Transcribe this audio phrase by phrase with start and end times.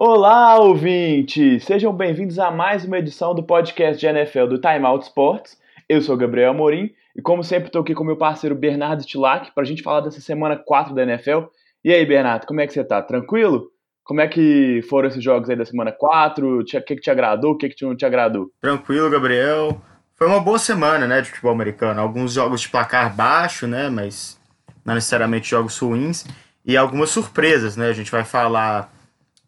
[0.00, 1.64] Olá, ouvintes!
[1.64, 5.58] Sejam bem-vindos a mais uma edição do podcast de NFL do Time Out Sports.
[5.88, 9.64] Eu sou Gabriel Amorim e, como sempre, estou aqui com meu parceiro Bernardo Tilac para
[9.64, 11.46] a gente falar dessa semana 4 da NFL.
[11.84, 13.02] E aí, Bernardo, como é que você tá?
[13.02, 13.72] Tranquilo?
[14.04, 16.60] Como é que foram esses jogos aí da semana 4?
[16.60, 17.54] O que, que te agradou?
[17.54, 18.52] O que, que não te agradou?
[18.60, 19.80] Tranquilo, Gabriel.
[20.14, 22.00] Foi uma boa semana, né, de futebol americano.
[22.00, 24.38] Alguns jogos de placar baixo, né, mas
[24.84, 26.24] não necessariamente jogos ruins.
[26.64, 27.88] E algumas surpresas, né?
[27.88, 28.96] A gente vai falar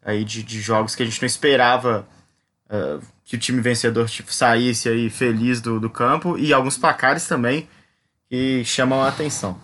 [0.03, 2.07] aí de, de jogos que a gente não esperava
[2.67, 7.27] uh, que o time vencedor tipo, saísse aí feliz do, do campo e alguns placares
[7.27, 7.67] também
[8.29, 9.59] que chamam a atenção.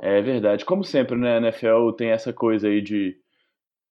[0.00, 0.64] É verdade.
[0.64, 3.16] Como sempre, né, a NFL tem essa coisa aí de,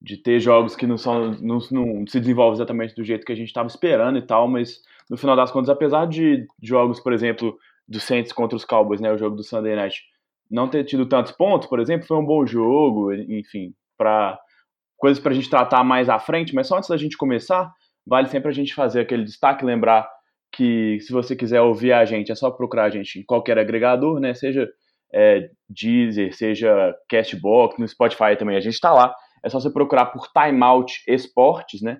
[0.01, 3.35] de ter jogos que não, são, não, não se desenvolvem exatamente do jeito que a
[3.35, 7.57] gente estava esperando e tal, mas no final das contas, apesar de jogos, por exemplo,
[7.87, 10.03] do Saints contra os Cowboys, né, o jogo do Sunday Night,
[10.49, 14.39] não ter tido tantos pontos, por exemplo, foi um bom jogo, enfim, para
[15.03, 17.69] coisas para a gente tratar mais à frente, mas só antes da gente começar,
[18.07, 20.09] vale sempre a gente fazer aquele destaque, lembrar
[20.49, 24.17] que se você quiser ouvir a gente, é só procurar a gente em qualquer agregador,
[24.21, 24.33] né?
[24.33, 24.65] Seja
[25.13, 29.13] é, Deezer, seja Castbox, no Spotify também, a gente está lá.
[29.43, 31.99] É só você procurar por Timeout Esportes, né?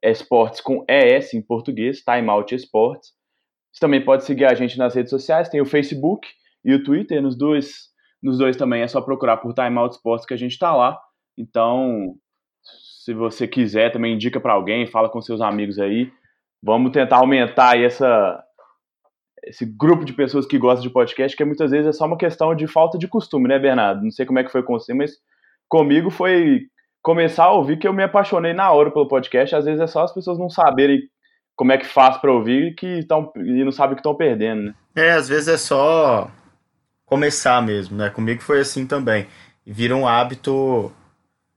[0.00, 3.10] Esportes com ES em português, Timeout Esportes.
[3.72, 6.28] Você também pode seguir a gente nas redes sociais, tem o Facebook
[6.64, 7.88] e o Twitter, nos dois,
[8.22, 10.96] nos dois também é só procurar por Timeout Esportes que a gente está lá.
[11.36, 12.14] Então,
[13.04, 16.10] se você quiser, também indica para alguém, fala com seus amigos aí.
[16.62, 18.42] Vamos tentar aumentar aí essa,
[19.44, 22.54] esse grupo de pessoas que gostam de podcast, que muitas vezes é só uma questão
[22.54, 24.02] de falta de costume, né, Bernardo?
[24.02, 25.12] Não sei como é que foi com você, mas
[25.68, 26.62] comigo foi
[27.02, 29.54] começar a ouvir que eu me apaixonei na hora pelo podcast.
[29.54, 31.02] Às vezes é só as pessoas não saberem
[31.54, 34.74] como é que faz para ouvir que tão, e não sabem que estão perdendo, né?
[34.96, 36.30] É, às vezes é só
[37.04, 38.08] começar mesmo, né?
[38.08, 39.26] Comigo foi assim também.
[39.66, 40.90] Vira um hábito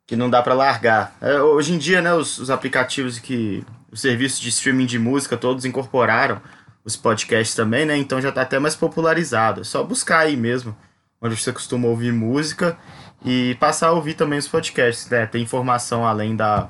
[0.07, 1.15] que não dá para largar.
[1.21, 5.35] É, hoje em dia, né, os, os, aplicativos que os serviços de streaming de música
[5.35, 6.41] todos incorporaram
[6.83, 7.97] os podcasts também, né?
[7.97, 9.61] Então já está até mais popularizado.
[9.61, 10.75] É só buscar aí mesmo
[11.21, 12.77] onde você costuma ouvir música
[13.25, 15.25] e passar a ouvir também os podcasts, né?
[15.25, 16.69] Tem informação além da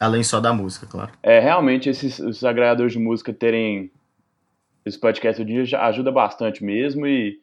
[0.00, 1.12] além só da música, claro.
[1.22, 3.92] É, realmente esses os agregadores de música terem
[4.84, 7.38] esse podcast hoje ajuda bastante mesmo e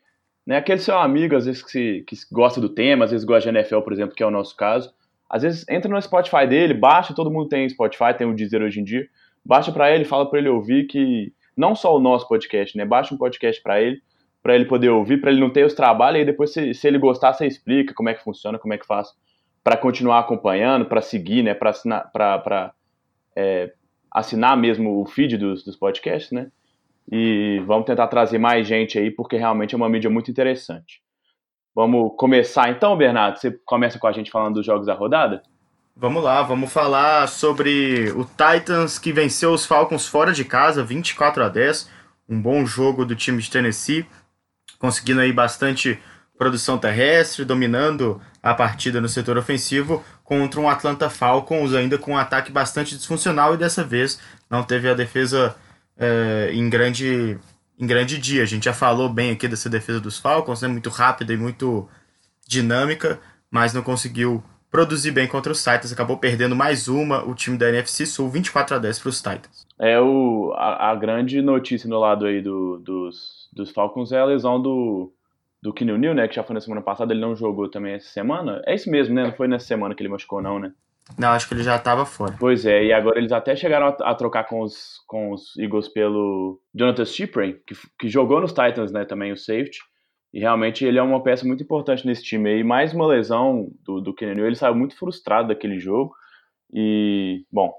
[0.49, 0.57] né?
[0.57, 3.55] Aquele seu amigo, às vezes, que, se, que gosta do tema, às vezes gosta de
[3.55, 4.91] NFL, por exemplo, que é o nosso caso.
[5.29, 8.79] Às vezes entra no Spotify dele, baixa, todo mundo tem Spotify, tem o Deezer hoje
[8.79, 9.07] em dia.
[9.45, 12.83] Baixa para ele, fala para ele ouvir que não só o nosso podcast, né?
[12.83, 14.01] Baixa um podcast para ele,
[14.41, 16.97] para ele poder ouvir, para ele não ter os trabalhos, e depois, se, se, ele
[16.97, 19.09] gostar, você explica como é que funciona, como é que faz
[19.63, 21.53] para continuar acompanhando, para seguir, né?
[21.53, 22.11] Para assinar,
[23.35, 23.71] é,
[24.11, 26.47] assinar mesmo o feed dos, dos podcasts, né?
[27.11, 31.01] E vamos tentar trazer mais gente aí, porque realmente é uma mídia muito interessante.
[31.73, 33.39] Vamos começar então, Bernardo?
[33.39, 35.41] Você começa com a gente falando dos jogos da rodada?
[35.95, 41.43] Vamos lá, vamos falar sobre o Titans que venceu os Falcons fora de casa, 24
[41.43, 41.89] a 10.
[42.27, 44.05] Um bom jogo do time de Tennessee,
[44.77, 45.99] conseguindo aí bastante
[46.37, 52.17] produção terrestre, dominando a partida no setor ofensivo contra um Atlanta Falcons ainda com um
[52.17, 55.55] ataque bastante disfuncional e dessa vez não teve a defesa
[55.99, 57.37] é, em, grande,
[57.77, 58.41] em grande dia.
[58.43, 60.67] A gente já falou bem aqui dessa defesa dos Falcons, né?
[60.67, 61.87] muito rápida e muito
[62.47, 63.19] dinâmica,
[63.51, 67.69] mas não conseguiu produzir bem contra os Titans, acabou perdendo mais uma, o time da
[67.69, 69.67] NFC Sul, 24 a 10 para os Titans.
[69.79, 74.25] É o, a, a, grande notícia no lado aí do, dos, dos Falcons é a
[74.25, 75.11] lesão do,
[75.61, 78.61] do Kinil né, que já foi na semana passada, ele não jogou também essa semana.
[78.65, 79.23] É isso mesmo, né?
[79.23, 80.71] Não foi nessa semana que ele machucou não, né?
[81.17, 82.35] Não, acho que ele já estava fora.
[82.39, 85.89] Pois é, e agora eles até chegaram a, a, trocar com os, com os Eagles
[85.89, 89.79] pelo Jonathan Cyprin, que, que jogou nos Titans, né, também o safety.
[90.31, 92.63] E realmente ele é uma peça muito importante nesse time aí.
[92.63, 96.13] Mais uma lesão do, do Kenny ele saiu muito frustrado daquele jogo.
[96.71, 97.73] E, bom,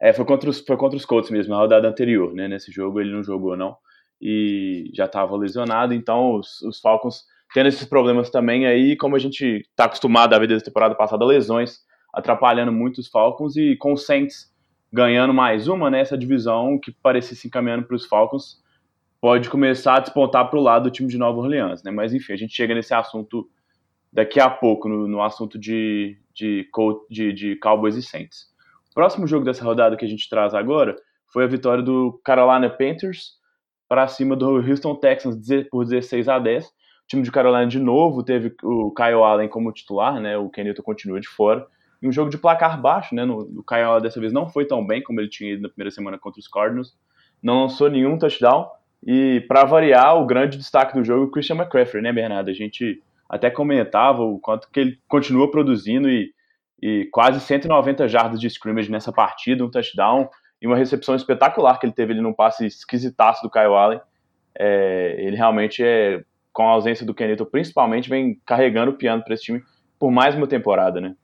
[0.00, 2.48] é, foi, contra os, foi contra os Colts mesmo, na rodada anterior, né?
[2.48, 3.76] Nesse jogo ele não jogou, não.
[4.20, 9.18] E já estava lesionado, então os, os Falcons tendo esses problemas também aí, como a
[9.18, 11.80] gente está acostumado a ver desde a temporada passada, lesões
[12.12, 14.52] atrapalhando muito os Falcons e com o Saints
[14.92, 18.60] ganhando mais uma, né, essa divisão que parecia se encaminhando para os Falcons
[19.20, 21.92] pode começar a despontar para o lado do time de Nova Orleans, né?
[21.92, 23.48] Mas enfim, a gente chega nesse assunto
[24.12, 26.68] daqui a pouco, no, no assunto de, de,
[27.08, 28.48] de, de Cowboys e Saints.
[28.90, 30.96] O próximo jogo dessa rodada que a gente traz agora
[31.32, 33.34] foi a vitória do Carolina Panthers
[33.88, 35.36] para cima do Houston Texans
[35.70, 36.66] por 16 a 10.
[36.66, 36.70] O
[37.06, 40.36] time de Carolina de novo teve o Kyle Allen como titular, né?
[40.36, 41.64] O Kenilton continua de fora
[42.02, 43.24] em um jogo de placar baixo, né?
[43.24, 45.90] No, o Kyle dessa vez não foi tão bem como ele tinha ido na primeira
[45.90, 46.96] semana contra os Cardinals.
[47.42, 48.68] Não lançou nenhum touchdown.
[49.04, 52.50] E para variar, o grande destaque do jogo é o Christian McCaffrey, né, Bernardo?
[52.50, 56.32] A gente até comentava o quanto que ele continua produzindo e,
[56.80, 60.28] e quase 190 jardas de scrimmage nessa partida, um touchdown
[60.60, 64.00] e uma recepção espetacular que ele teve ali num passe esquisitaço do Kyle Allen.
[64.58, 66.22] É, ele realmente é,
[66.52, 69.62] com a ausência do Kenito, principalmente, vem carregando o piano para esse time
[69.98, 71.14] por mais uma temporada, né?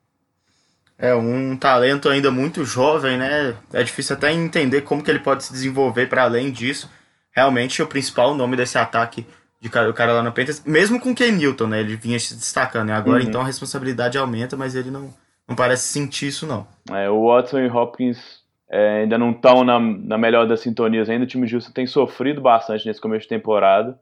[0.98, 3.54] É um talento ainda muito jovem, né?
[3.72, 6.90] É difícil até entender como que ele pode se desenvolver para além disso.
[7.30, 9.24] Realmente o principal nome desse ataque
[9.60, 11.80] de o cara lá no Panthers, mesmo com o Ken Newton, né?
[11.80, 12.88] Ele vinha se destacando.
[12.88, 12.94] Né?
[12.94, 13.28] Agora uhum.
[13.28, 15.12] então a responsabilidade aumenta, mas ele não,
[15.46, 16.66] não parece sentir isso não.
[16.90, 21.24] É, o Watson e Hopkins é, ainda não estão na, na melhor das sintonias ainda.
[21.24, 23.98] O time de Houston tem sofrido bastante nesse começo de temporada.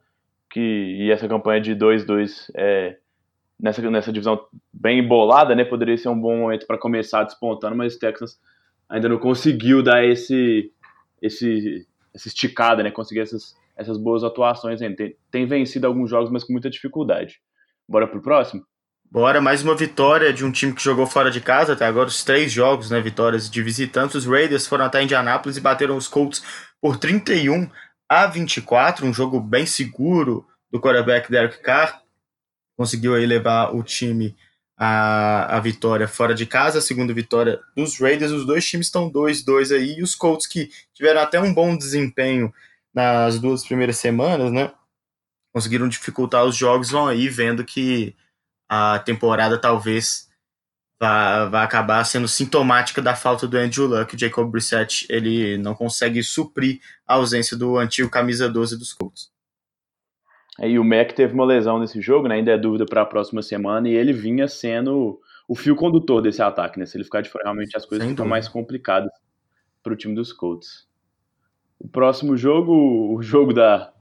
[0.50, 2.96] Que, e essa campanha de 2-2 é,
[3.60, 4.40] nessa, nessa divisão
[4.86, 5.64] bem embolada, né?
[5.64, 8.38] Poderia ser um bom momento para começar despontando, mas o Texas
[8.88, 10.70] ainda não conseguiu dar esse,
[11.20, 11.84] esse,
[12.14, 12.92] essa esticada, né?
[12.92, 14.94] Conseguir essas, essas boas atuações ainda.
[14.94, 17.40] Tem, tem vencido alguns jogos, mas com muita dificuldade.
[17.88, 18.64] Bora pro próximo?
[19.10, 22.22] Bora, mais uma vitória de um time que jogou fora de casa, até agora os
[22.22, 24.14] três jogos, né, vitórias de visitantes.
[24.14, 26.44] Os Raiders foram até Indianápolis e bateram os Colts
[26.80, 27.68] por 31
[28.08, 32.06] a 24, um jogo bem seguro do quarterback Derek Carr
[32.76, 34.36] conseguiu aí levar o time
[34.76, 38.32] à, à vitória fora de casa, a segunda vitória dos Raiders.
[38.32, 42.52] Os dois times estão 2-2 aí, e os Colts que tiveram até um bom desempenho
[42.94, 44.73] nas duas primeiras semanas, né?
[45.52, 48.14] Conseguiram dificultar os jogos, vão aí vendo que
[48.69, 50.28] a temporada talvez
[51.00, 54.14] vá, vá acabar sendo sintomática da falta do Andrew Luck.
[54.14, 59.31] O Jacob Brissett ele não consegue suprir a ausência do antigo camisa 12 dos Colts.
[60.62, 62.36] E o Mac teve uma lesão nesse jogo, né?
[62.36, 66.42] ainda é dúvida para a próxima semana, e ele vinha sendo o fio condutor desse
[66.42, 66.86] ataque, né?
[66.86, 68.30] Se ele ficar de fora, realmente as coisas Sem ficam dúvida.
[68.30, 69.10] mais complicadas
[69.82, 70.88] para o time dos Colts.
[71.78, 73.92] O próximo jogo, o jogo da,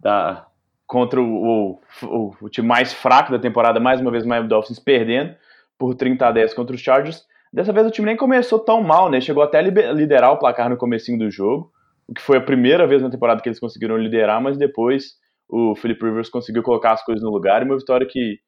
[0.00, 0.46] da
[0.86, 4.80] contra o, o, o, time mais fraco da temporada, mais uma vez o Miami Dolphins
[4.80, 5.36] perdendo
[5.78, 7.24] por 30 a 10 contra os Chargers.
[7.52, 9.20] Dessa vez o time nem começou tão mal, né?
[9.20, 11.72] Chegou até a liderar o placar no comecinho do jogo,
[12.06, 15.14] o que foi a primeira vez na temporada que eles conseguiram liderar, mas depois
[15.50, 18.38] o Philip Rivers conseguiu colocar as coisas no lugar e uma vitória que,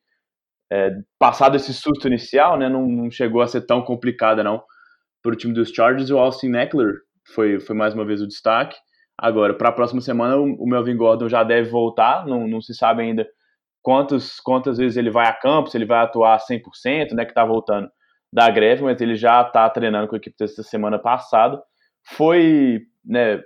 [0.72, 4.62] é, passado esse susto inicial, né, não, não, chegou a ser tão complicada não
[5.22, 6.10] para o time dos Chargers.
[6.10, 6.94] O Austin Eckler
[7.34, 8.76] foi, foi mais uma vez o destaque.
[9.19, 13.02] Agora, para a próxima semana, o, Melvin Gordon já deve voltar, não, não se sabe
[13.02, 13.26] ainda
[13.82, 17.44] quantos, quantas vezes ele vai a campo, se ele vai atuar 100%, né, que está
[17.44, 17.88] voltando
[18.32, 21.62] da greve, mas ele já está treinando com a equipe dessa semana passada.
[22.16, 23.43] Foi, né,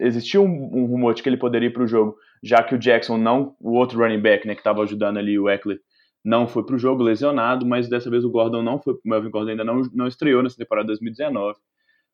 [0.00, 2.78] existiu um, um rumor de que ele poderia ir para o jogo já que o
[2.78, 5.78] Jackson não, o outro running back, né, que estava ajudando ali o Eckler,
[6.24, 9.30] não foi para o jogo lesionado, mas dessa vez o Gordon não foi, o Melvin
[9.30, 11.58] Gordon ainda não, não estreou nessa temporada 2019.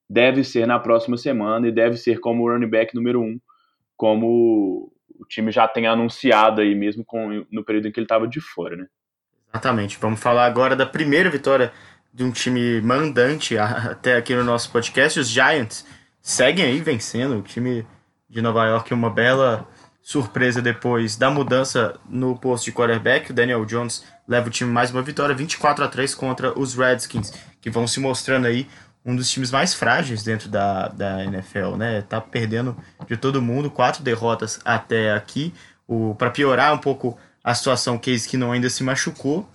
[0.09, 3.41] Deve ser na próxima semana e deve ser como running back número um,
[3.97, 8.29] como o time já tem anunciado aí mesmo com, no período em que ele estava
[8.29, 8.87] de fora, né?
[9.53, 9.99] Exatamente.
[9.99, 11.73] Vamos falar agora da primeira vitória
[12.13, 15.19] de um time mandante até aqui no nosso podcast.
[15.19, 15.85] Os Giants
[16.27, 17.39] seguem aí vencendo.
[17.39, 17.87] O time
[18.29, 19.65] de Nova York é uma bela
[20.03, 23.31] surpresa depois da mudança no posto de quarterback.
[23.31, 27.33] O Daniel Jones leva o time mais uma vitória, 24 a 3 contra os Redskins,
[27.61, 28.69] que vão se mostrando aí
[29.05, 32.03] um dos times mais frágeis dentro da, da NFL, né?
[32.03, 35.55] Tá perdendo de todo mundo, quatro derrotas até aqui.
[35.87, 39.49] O para piorar um pouco a situação, Case que não ainda se machucou.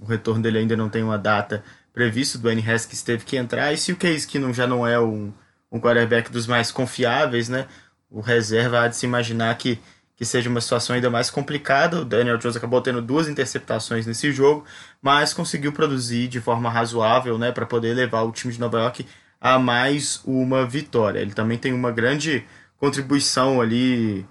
[0.00, 1.62] O retorno dele ainda não tem uma data
[1.92, 2.38] prevista.
[2.38, 3.70] O Dwayne Haskins teve que entrar.
[3.74, 5.30] E se o Case que não já não é um,
[5.74, 7.66] um quarterback dos mais confiáveis, né?
[8.14, 9.78] o reserva há de se imaginar que,
[10.16, 12.00] que seja uma situação ainda mais complicada.
[12.00, 14.64] O Daniel Jones acabou tendo duas interceptações nesse jogo,
[15.02, 19.04] mas conseguiu produzir de forma razoável né, para poder levar o time de Nova York
[19.40, 21.18] a mais uma vitória.
[21.18, 22.44] Ele também tem uma grande
[22.78, 24.24] contribuição ali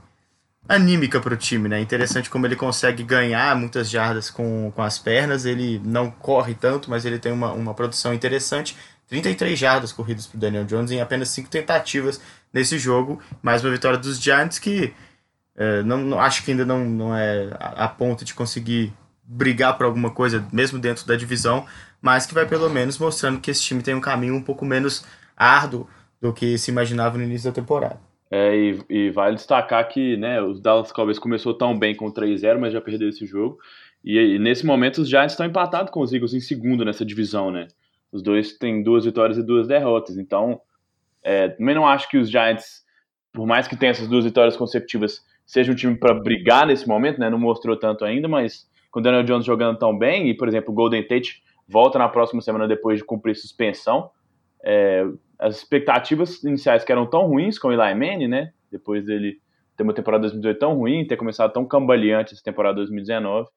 [0.67, 1.81] anímica para o time, né?
[1.81, 5.45] Interessante como ele consegue ganhar muitas jardas com, com as pernas.
[5.45, 8.77] Ele não corre tanto, mas ele tem uma, uma produção interessante.
[9.22, 12.20] 33 jardas corridas para Daniel Jones em apenas 5 tentativas
[12.51, 13.22] nesse jogo.
[13.43, 14.91] Mais uma vitória dos Giants que
[15.55, 18.91] é, não, não, acho que ainda não, não é a, a, ponto de conseguir
[19.24, 21.63] brigar por alguma coisa, mesmo dentro da divisão,
[22.01, 25.05] mas que vai pelo menos mostrando que esse time tem um caminho um pouco menos
[25.38, 25.88] árduo
[26.20, 28.00] do que se imaginava no início da temporada.
[28.32, 32.58] É, e, e vale destacar que né, os Dallas Cowboys começou tão bem com 3-0,
[32.58, 33.60] mas já perdeu esse jogo.
[34.03, 37.51] E, e, nesse momento os Giants estão empatados com os Eagles em segundo nessa divisão,
[37.51, 37.67] né?
[38.13, 40.17] Os dois têm duas vitórias e duas derrotas.
[40.17, 40.62] Então,
[41.24, 42.86] é, também não acho que os Giants,
[43.34, 47.20] por mais que tenha essas duas vitórias consecutivas, seja um time para brigar nesse momento,
[47.20, 47.27] né?
[47.29, 50.72] Não mostrou tanto ainda, mas com o Daniel Jones jogando tão bem, e por exemplo,
[50.72, 54.12] o Golden Tate volta na próxima semana depois de cumprir suspensão.
[54.63, 55.03] É,
[55.39, 58.53] as expectativas iniciais que eram tão ruins com o Eli Manning, né?
[58.72, 59.41] Depois dele
[59.75, 63.50] ter uma temporada 2018 tão ruim, ter começado tão cambaleante essa temporada 2019,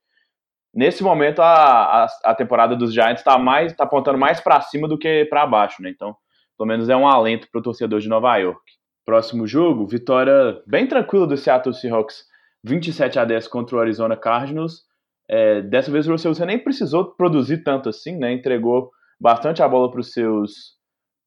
[0.76, 4.86] nesse momento a, a, a temporada dos Giants está mais tá apontando mais para cima
[4.86, 5.88] do que para baixo, né?
[5.88, 6.14] Então,
[6.56, 8.60] pelo menos é um alento para o torcedor de Nova York.
[9.04, 12.24] Próximo jogo, vitória bem tranquila do Seattle Seahawks,
[12.62, 14.82] 27 a 10 contra o Arizona Cardinals.
[15.28, 18.32] É, dessa vez o Russell nem precisou produzir tanto assim, né?
[18.32, 20.76] Entregou bastante a bola para os seus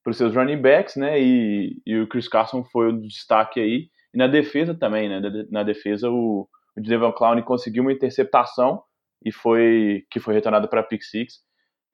[0.04, 1.20] para os seus running backs, né?
[1.20, 3.90] E, e, o Chris Carson foi o destaque aí.
[4.14, 5.22] E na defesa também, né?
[5.52, 8.82] Na defesa o, o Devon Clown conseguiu uma interceptação
[9.24, 11.40] e foi que foi retornada para pick six.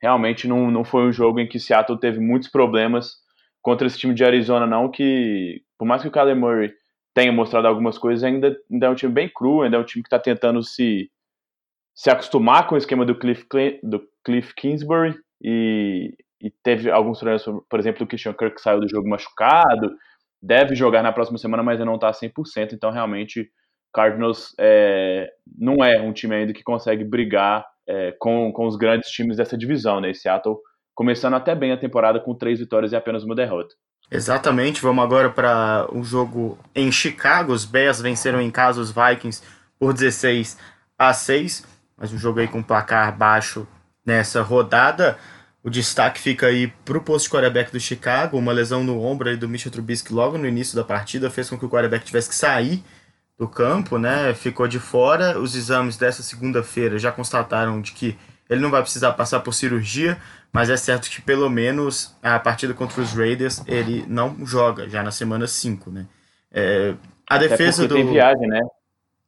[0.02, 3.16] Realmente não, não foi um jogo em que Seattle teve muitos problemas
[3.62, 6.74] contra esse time de Arizona não, que por mais que o Kyler Murray
[7.14, 10.04] tenha mostrado algumas coisas, ainda, ainda é um time bem cru, ainda é um time
[10.04, 11.10] que está tentando se
[11.96, 13.48] se acostumar com o esquema do Cliff,
[13.82, 18.90] do Cliff Kingsbury e, e teve alguns problemas, por exemplo, o Christian Kirk saiu do
[18.90, 19.96] jogo machucado,
[20.42, 23.50] deve jogar na próxima semana, mas ainda não está 100%, então realmente
[23.96, 29.10] Cardinals é, não é um time ainda que consegue brigar é, com, com os grandes
[29.10, 30.14] times dessa divisão, né?
[30.14, 30.58] Seattle
[30.94, 33.74] começando até bem a temporada com três vitórias e apenas uma derrota.
[34.12, 37.54] Exatamente, vamos agora para o um jogo em Chicago.
[37.54, 39.42] Os Bears venceram em casa os Vikings
[39.80, 40.58] por 16
[40.98, 41.66] a 6,
[41.98, 43.66] mas um jogo aí com placar baixo
[44.06, 45.18] nessa rodada.
[45.64, 48.38] O destaque fica aí para o posto de quarterback do Chicago.
[48.38, 51.58] Uma lesão no ombro aí do Mitchell Trubisky logo no início da partida fez com
[51.58, 52.84] que o quarterback tivesse que sair
[53.38, 54.34] do campo, né?
[54.34, 55.40] Ficou de fora.
[55.40, 58.18] Os exames dessa segunda-feira já constataram de que
[58.50, 60.18] ele não vai precisar passar por cirurgia,
[60.52, 65.04] mas é certo que pelo menos a partida contra os Raiders ele não joga já
[65.04, 66.06] na semana 5, né?
[66.52, 66.94] É,
[67.30, 67.96] a Até defesa do.
[67.96, 68.62] Tem viagem, né?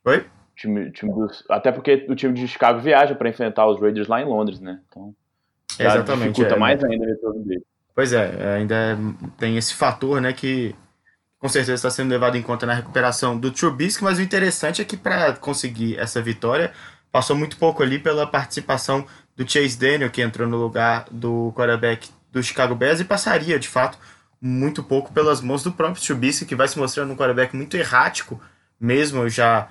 [0.06, 0.26] Oi?
[0.56, 1.44] Time, time dos...
[1.50, 4.80] Até porque o time de Chicago viaja para enfrentar os Raiders lá em Londres, né?
[4.88, 5.14] Então.
[5.78, 6.30] Exatamente.
[6.30, 7.64] Dificulta é, mais ainda o retorno dele.
[7.94, 8.98] Pois é, ainda
[9.38, 10.76] tem esse fator, né, que
[11.39, 14.86] com certeza está sendo levado em conta na recuperação do Trubisky, mas o interessante é
[14.86, 16.74] que para conseguir essa vitória,
[17.12, 22.10] passou muito pouco ali pela participação do Chase Daniel, que entrou no lugar do quarterback
[22.32, 23.98] do Chicago Bears, e passaria, de fato,
[24.41, 28.41] muito pouco pelas mãos do próprio Trubisky, que vai se mostrando um quarterback muito errático,
[28.79, 29.67] mesmo já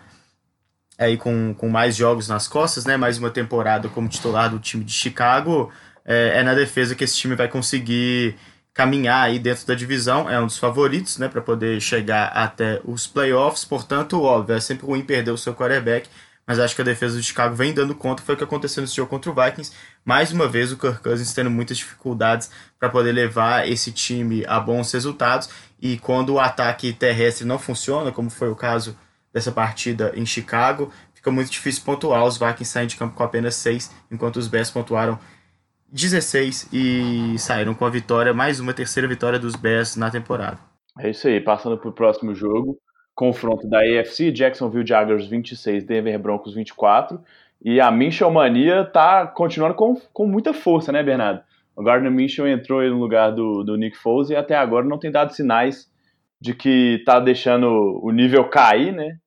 [0.99, 2.97] aí com, com mais jogos nas costas, né?
[2.97, 5.71] Mais uma temporada como titular do time de Chicago.
[6.05, 8.37] É, é na defesa que esse time vai conseguir
[8.77, 13.07] caminhar aí dentro da divisão, é um dos favoritos, né, para poder chegar até os
[13.07, 16.11] playoffs, portanto, óbvio, é sempre ruim perder o seu quarterback,
[16.47, 18.95] mas acho que a defesa do Chicago vem dando conta, foi o que aconteceu nesse
[18.95, 19.73] jogo contra o Vikings,
[20.05, 24.61] mais uma vez o Kirk Cousins tendo muitas dificuldades para poder levar esse time a
[24.61, 25.49] bons resultados,
[25.81, 28.95] e quando o ataque terrestre não funciona, como foi o caso
[29.33, 33.55] dessa partida em Chicago, fica muito difícil pontuar, os Vikings saem de campo com apenas
[33.55, 35.19] 6, enquanto os Bears pontuaram
[35.93, 40.59] 16 e saíram com a vitória, mais uma terceira vitória dos Bears na temporada.
[40.99, 42.79] É isso aí, passando para o próximo jogo,
[43.15, 47.21] confronto da AFC, Jacksonville Jaguars 26, Denver Broncos 24,
[47.65, 51.43] e a Minshew Mania tá continuando com, com muita força, né, Bernardo?
[51.75, 55.11] O Gardner Minshew entrou no lugar do, do Nick Foles e até agora não tem
[55.11, 55.91] dado sinais
[56.41, 59.19] de que tá deixando o nível cair, né?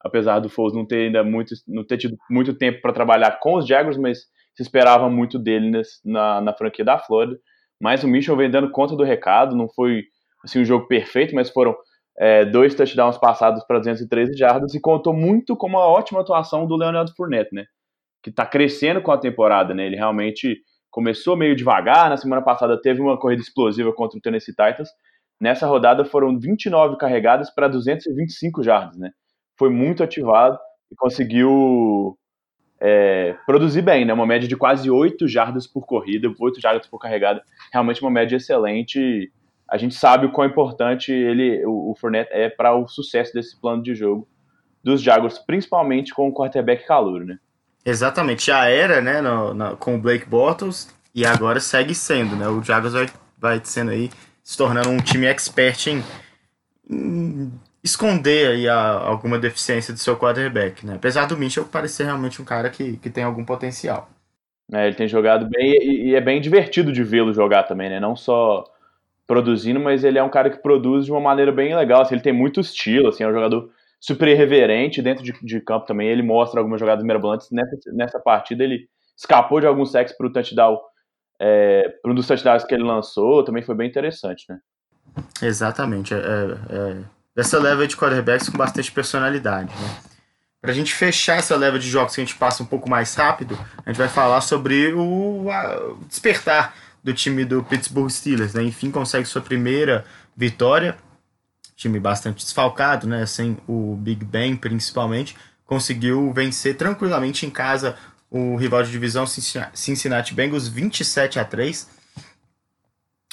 [0.00, 3.56] Apesar do Foles não ter ainda muito, não ter tido muito tempo para trabalhar com
[3.56, 7.38] os Jaguars, mas se esperava muito dele nesse, na, na franquia da Flórida.
[7.80, 10.04] Mas o Mitchell vem dando conta do recado, não foi
[10.42, 11.76] assim, um jogo perfeito, mas foram
[12.18, 16.76] é, dois touchdowns passados para 213 jardas e contou muito com uma ótima atuação do
[16.76, 17.66] Leonardo Fournette, né?
[18.22, 19.84] Que está crescendo com a temporada, né?
[19.84, 20.58] Ele realmente
[20.90, 24.88] começou meio devagar, na semana passada teve uma corrida explosiva contra o Tennessee Titans.
[25.38, 29.10] Nessa rodada foram 29 carregadas para 225 jardas, né?
[29.58, 30.58] Foi muito ativado
[30.90, 32.16] e conseguiu
[32.80, 34.12] é, produzir bem, né?
[34.12, 37.42] Uma média de quase 8 jardas por corrida, 8 jardas por carregada.
[37.72, 39.32] Realmente uma média excelente.
[39.68, 43.58] A gente sabe o quão importante ele, o, o Fournette é para o sucesso desse
[43.60, 44.28] plano de jogo
[44.82, 47.38] dos Jaguars, principalmente com o quarterback calor, né?
[47.84, 52.46] Exatamente, já era, né, no, no, com o Blake Bortles e agora segue sendo, né?
[52.48, 53.06] O Jaguars vai,
[53.38, 54.10] vai sendo aí,
[54.44, 56.04] se tornando um time expert em,
[56.88, 57.52] em
[57.86, 60.94] esconder aí a, alguma deficiência do seu quarterback, né?
[60.96, 64.10] Apesar do Mitchell parecer realmente um cara que, que tem algum potencial.
[64.72, 68.00] É, ele tem jogado bem e, e é bem divertido de vê-lo jogar também, né?
[68.00, 68.64] Não só
[69.26, 72.02] produzindo, mas ele é um cara que produz de uma maneira bem legal.
[72.02, 75.86] Assim, ele tem muito estilo, assim, é um jogador super irreverente dentro de, de campo
[75.86, 76.08] também.
[76.08, 77.50] Ele mostra algumas jogadas mirabolantes.
[77.50, 80.78] Nessa, nessa partida ele escapou de alguns sacks para o touchdown,
[81.40, 84.58] é, para um dos touchdowns que ele lançou, também foi bem interessante, né?
[85.40, 86.14] Exatamente.
[86.14, 89.70] É, é, dessa leva de quarterbacks com bastante personalidade.
[89.70, 89.96] Né?
[90.62, 93.14] Para a gente fechar essa leva de jogos que a gente passa um pouco mais
[93.14, 95.46] rápido, a gente vai falar sobre o,
[96.08, 96.74] despertar
[97.04, 98.54] do time do Pittsburgh Steelers.
[98.54, 98.64] Né?
[98.64, 100.96] Enfim, consegue sua primeira vitória.
[101.76, 103.26] Time bastante desfalcado, né?
[103.26, 105.36] sem o Big Ben principalmente.
[105.66, 107.96] Conseguiu vencer tranquilamente em casa
[108.30, 111.86] o rival de divisão Cincinnati Bengals 27 a 3.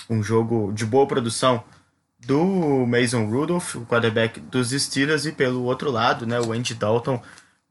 [0.09, 1.63] Um jogo de boa produção
[2.25, 7.21] do Mason Rudolph, o quarterback dos Steelers, e pelo outro lado, né, o Andy Dalton,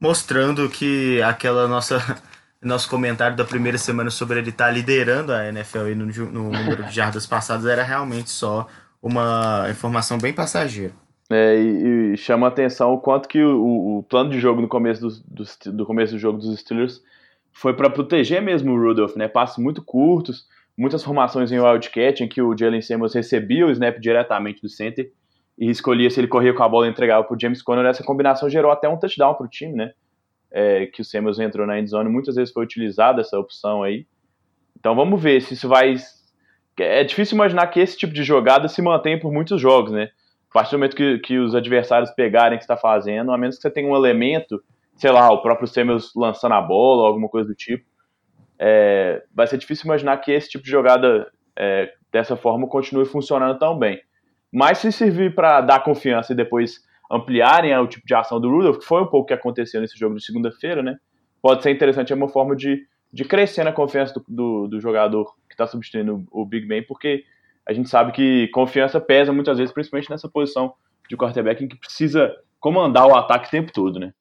[0.00, 1.99] mostrando que aquela nossa
[2.62, 6.85] nosso comentário da primeira semana sobre ele estar tá liderando a NFL no, no número
[6.85, 8.68] de jardas passadas era realmente só
[9.02, 10.92] uma informação bem passageira.
[11.30, 14.68] É, e, e, chama a atenção o quanto que o, o plano de jogo no
[14.68, 17.00] começo do, do, do começo do jogo dos Steelers
[17.52, 19.28] foi para proteger mesmo o Rudolph, né?
[19.28, 23.99] Passos muito curtos, muitas formações em wildcat, em que o Jalen Samuels recebia o snap
[23.99, 25.11] diretamente do center
[25.59, 27.85] e escolhia se ele corria com a bola e entregava para o James Conner.
[27.85, 29.93] Essa combinação gerou até um touchdown para o time, né?
[30.50, 34.07] É, que o Samuels entrou na endzone, muitas vezes foi utilizada essa opção aí.
[34.79, 35.95] Então vamos ver se isso vai.
[36.79, 40.09] É difícil imaginar que esse tipo de jogada se mantém por muitos jogos, né?
[40.50, 43.57] A partir do momento que, que os adversários pegarem o que está fazendo, a menos
[43.57, 44.62] que você tenha um elemento,
[44.97, 47.85] sei lá, o próprio Samuels lançando a bola ou alguma coisa do tipo,
[48.64, 51.28] é, vai ser difícil imaginar que esse tipo de jogada
[51.59, 54.00] é, dessa forma continue funcionando tão bem.
[54.52, 56.76] Mas se servir para dar confiança e depois
[57.11, 59.99] ampliarem o tipo de ação do Rudolph, que foi um pouco o que aconteceu nesse
[59.99, 60.97] jogo de segunda-feira, né?
[61.42, 65.25] Pode ser interessante, é uma forma de, de crescer na confiança do, do, do jogador
[65.49, 67.25] que está substituindo o Big Ben, porque
[67.66, 70.73] a gente sabe que confiança pesa muitas vezes, principalmente nessa posição
[71.09, 74.14] de quarterback em que precisa comandar o ataque o tempo todo, né?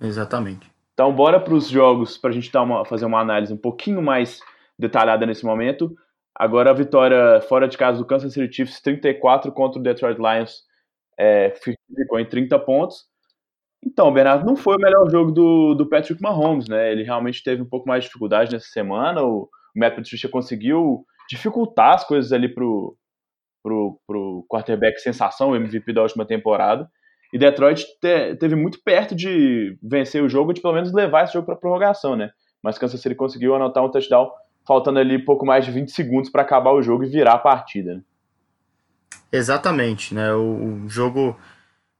[0.00, 0.68] Exatamente.
[0.92, 4.02] Então, bora para os jogos para a gente dar uma, fazer uma análise um pouquinho
[4.02, 4.40] mais
[4.78, 5.94] detalhada nesse momento.
[6.34, 10.62] Agora a vitória fora de casa do Kansas City Chiefs 34 contra o Detroit Lions
[11.18, 13.06] é, ficou em 30 pontos.
[13.84, 16.92] Então, Bernardo, não foi o melhor jogo do, do Patrick Mahomes, né?
[16.92, 19.22] Ele realmente teve um pouco mais de dificuldade nessa semana.
[19.22, 22.96] O, Matt Patricia conseguiu dificultar as coisas ali pro,
[23.62, 26.88] pro, pro quarterback sensação, o MVP da última temporada.
[27.32, 31.32] E Detroit te, teve muito perto de vencer o jogo, de pelo menos levar esse
[31.32, 32.30] jogo para prorrogação, né?
[32.62, 34.30] Mas Kansas City conseguiu anotar um touchdown,
[34.66, 37.94] faltando ali pouco mais de 20 segundos para acabar o jogo e virar a partida.
[37.94, 38.02] Né?
[39.32, 40.32] Exatamente, né?
[40.34, 41.36] O, o, jogo.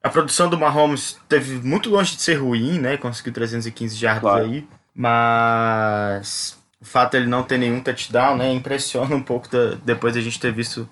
[0.02, 2.96] A produção do Mahomes teve muito longe de ser ruim, né?
[2.96, 4.44] Conseguiu 315 jardas claro.
[4.44, 4.68] aí.
[4.94, 8.52] Mas o fato de ele não ter nenhum touchdown, né?
[8.52, 10.88] Impressiona um pouco da, depois de a gente ter visto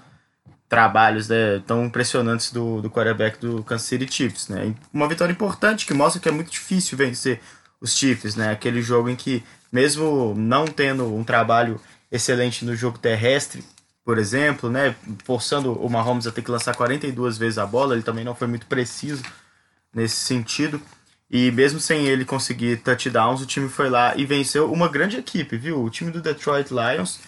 [0.70, 4.72] trabalhos né, tão impressionantes do, do quarterback do Kansas City Chiefs, né?
[4.94, 7.40] Uma vitória importante que mostra que é muito difícil vencer
[7.80, 8.52] os Chiefs, né?
[8.52, 11.80] Aquele jogo em que, mesmo não tendo um trabalho
[12.11, 13.64] excelente no jogo terrestre,
[14.04, 14.94] por exemplo, né?
[15.24, 18.46] Forçando o Mahomes a ter que lançar 42 vezes a bola, ele também não foi
[18.46, 19.24] muito preciso
[19.92, 20.80] nesse sentido.
[21.28, 25.56] E mesmo sem ele conseguir touchdowns, o time foi lá e venceu uma grande equipe,
[25.56, 25.83] viu?
[25.83, 27.18] O time do Detroit Lions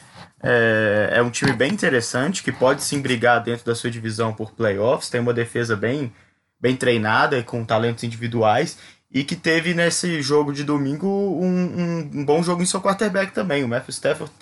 [0.42, 4.52] é, é um time bem interessante, que pode sim brigar dentro da sua divisão por
[4.52, 6.12] playoffs, tem uma defesa bem,
[6.60, 8.78] bem treinada e com talentos individuais,
[9.10, 13.32] e que teve nesse jogo de domingo um, um, um bom jogo em seu quarterback
[13.32, 13.62] também.
[13.62, 14.32] O Matthew Stafford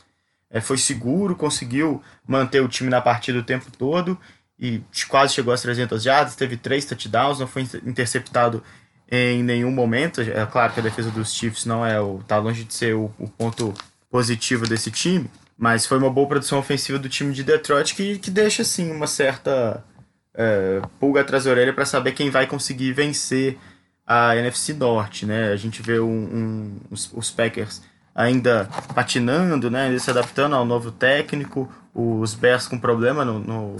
[0.49, 4.19] é, foi seguro, conseguiu manter o time na partida o tempo todo
[4.59, 8.63] e quase chegou às 300 jardas, teve três touchdowns, não foi interceptado
[9.11, 10.21] em nenhum momento.
[10.21, 13.11] É claro que a defesa dos Chiefs não é o tá longe de ser o,
[13.19, 13.75] o ponto
[14.11, 15.31] positivo desse time,
[15.61, 19.07] mas foi uma boa produção ofensiva do time de Detroit que, que deixa, assim, uma
[19.07, 19.85] certa
[20.33, 23.59] é, pulga atrás da orelha para saber quem vai conseguir vencer
[24.07, 25.53] a NFC Norte, né?
[25.53, 27.83] A gente vê um, um, os, os, Packers
[28.15, 29.97] ainda patinando, né?
[29.99, 33.77] se adaptando ao novo técnico, os Bears com problema no, no,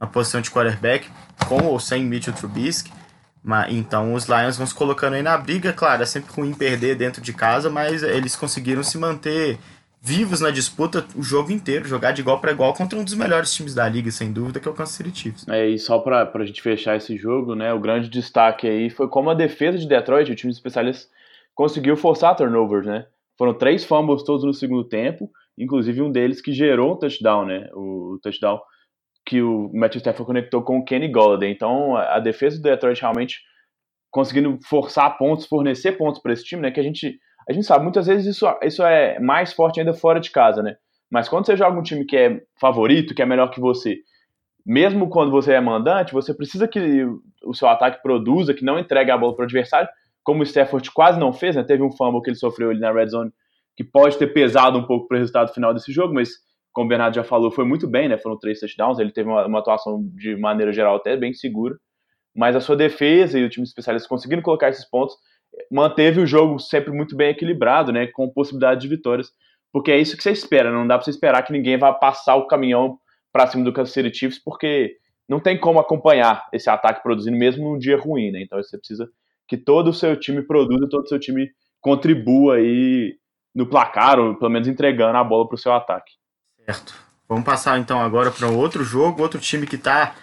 [0.00, 1.10] na posição de quarterback,
[1.46, 2.90] com ou sem Mitchell Trubisky.
[3.44, 6.96] Mas, então os Lions vão se colocando aí na briga, claro, é sempre ruim perder
[6.96, 9.58] dentro de casa, mas eles conseguiram se manter
[10.00, 13.52] vivos na disputa o jogo inteiro, jogar de igual para igual contra um dos melhores
[13.52, 15.48] times da liga, sem dúvida, que é o Kansas City Chiefs.
[15.48, 19.08] É, e só para a gente fechar esse jogo, né, o grande destaque aí foi
[19.08, 21.10] como a defesa de Detroit, o time de especialistas,
[21.54, 23.06] conseguiu forçar turnovers, né?
[23.36, 27.68] Foram três fumbles todos no segundo tempo, inclusive um deles que gerou um touchdown, né?
[27.72, 28.60] O, touchdown
[29.26, 31.50] que o Matthew Stafford conectou com o Kenny Golladay.
[31.50, 33.40] Então, a, a defesa do Detroit realmente
[34.10, 36.70] conseguindo forçar pontos, fornecer pontos para esse time, né?
[36.70, 40.20] Que a gente a gente sabe, muitas vezes isso, isso é mais forte ainda fora
[40.20, 40.76] de casa, né?
[41.10, 43.96] Mas quando você joga um time que é favorito, que é melhor que você,
[44.66, 47.06] mesmo quando você é mandante, você precisa que
[47.42, 49.88] o seu ataque produza, que não entregue a bola para o adversário,
[50.22, 51.62] como o Stafford quase não fez, né?
[51.62, 53.32] Teve um fumble que ele sofreu ali na red zone,
[53.74, 56.28] que pode ter pesado um pouco para o resultado final desse jogo, mas
[56.70, 58.18] como o Bernardo já falou, foi muito bem, né?
[58.18, 61.76] Foram três touchdowns, ele teve uma, uma atuação de maneira geral até bem segura,
[62.36, 65.16] mas a sua defesa e o time de especialistas conseguindo colocar esses pontos
[65.70, 69.30] manteve o jogo sempre muito bem equilibrado, né, com possibilidade de vitórias,
[69.72, 72.36] porque é isso que você espera, não dá para você esperar que ninguém vá passar
[72.36, 72.98] o caminhão
[73.32, 74.96] para cima do Kansas City Chiefs, porque
[75.28, 78.40] não tem como acompanhar esse ataque produzindo mesmo num dia ruim, né?
[78.42, 79.08] Então você precisa
[79.46, 83.14] que todo o seu time produza, todo o seu time contribua aí
[83.54, 86.12] no placar, ou pelo menos entregando a bola para o seu ataque.
[86.64, 86.94] Certo.
[87.28, 90.14] Vamos passar então agora para outro jogo, outro time que está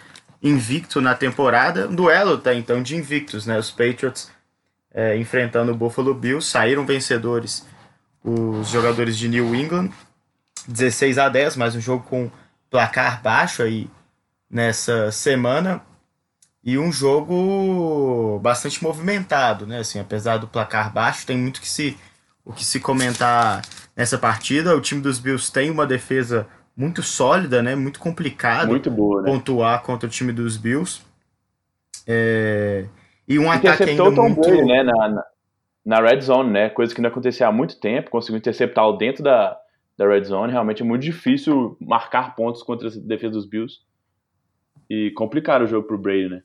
[0.42, 1.88] invicto na temporada.
[1.88, 3.58] Um duelo tá então de invictos, né?
[3.58, 4.32] Os Patriots
[4.92, 7.66] é, enfrentando o Buffalo Bills, saíram vencedores
[8.24, 9.90] os jogadores de New England,
[10.66, 12.30] 16 a 10, mais um jogo com
[12.68, 13.88] placar baixo aí
[14.50, 15.80] nessa semana
[16.64, 19.78] e um jogo bastante movimentado, né?
[19.78, 21.96] Assim, apesar do placar baixo, tem muito que se
[22.44, 23.62] o que se comentar
[23.94, 24.76] nessa partida.
[24.76, 27.76] O time dos Bills tem uma defesa muito sólida, né?
[27.76, 29.30] Muito complicado muito boa, né?
[29.30, 31.02] pontuar contra o time dos Bills.
[32.04, 32.86] É...
[33.28, 34.40] E um ataque ainda muito...
[34.40, 34.82] Brady, né?
[34.82, 35.24] Na, na,
[35.84, 36.68] na, red zone, né?
[36.68, 38.10] Coisa que não acontecia há muito tempo.
[38.10, 39.56] Conseguiu interceptá-lo dentro da,
[39.96, 40.52] da red zone.
[40.52, 43.80] Realmente é muito difícil marcar pontos contra a defesa dos Bills.
[44.88, 46.42] E complicar o jogo pro Brady, né?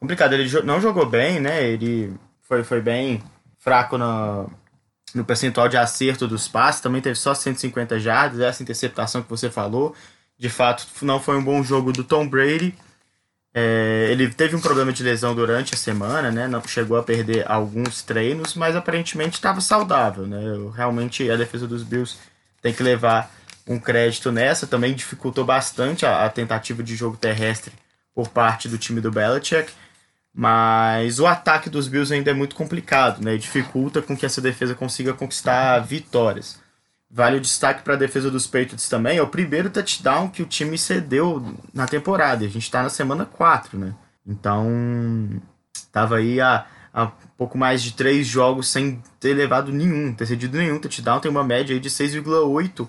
[0.00, 0.32] Complicado.
[0.32, 1.68] Ele não jogou bem, né?
[1.68, 3.20] Ele foi, foi bem
[3.58, 4.50] fraco no,
[5.14, 6.80] no percentual de acerto dos passes.
[6.80, 8.40] Também teve só 150 jardas.
[8.40, 9.94] Essa interceptação que você falou.
[10.38, 12.74] De fato, não foi um bom jogo do Tom Brady.
[13.60, 16.46] É, ele teve um problema de lesão durante a semana, né?
[16.46, 20.38] Não chegou a perder alguns treinos, mas aparentemente estava saudável, né?
[20.76, 22.16] Realmente a defesa dos Bills
[22.62, 23.28] tem que levar
[23.66, 24.64] um crédito nessa.
[24.64, 27.72] Também dificultou bastante a, a tentativa de jogo terrestre
[28.14, 29.72] por parte do time do Belichick.
[30.32, 33.36] Mas o ataque dos Bills ainda é muito complicado, né?
[33.36, 36.60] dificulta com que essa defesa consiga conquistar vitórias.
[37.10, 39.18] Vale o destaque para a defesa dos Patriots também.
[39.18, 42.44] É o primeiro touchdown que o time cedeu na temporada.
[42.44, 43.94] A gente está na semana 4, né?
[44.26, 45.40] Então,
[45.90, 46.66] tava aí há
[47.36, 51.20] pouco mais de três jogos sem ter levado nenhum, ter cedido nenhum touchdown.
[51.20, 52.86] Tem uma média aí de 6,8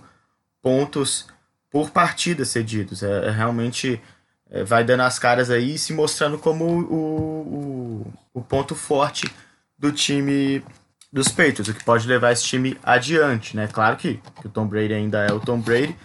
[0.61, 1.27] pontos
[1.69, 3.03] por partida cedidos.
[3.03, 4.01] É, é realmente
[4.49, 9.31] é, vai dando as caras aí se mostrando como o, o, o ponto forte
[9.77, 10.63] do time
[11.11, 13.67] dos Patriots, o que pode levar esse time adiante, né?
[13.67, 15.95] Claro que, que o Tom Brady ainda é o Tom Brady,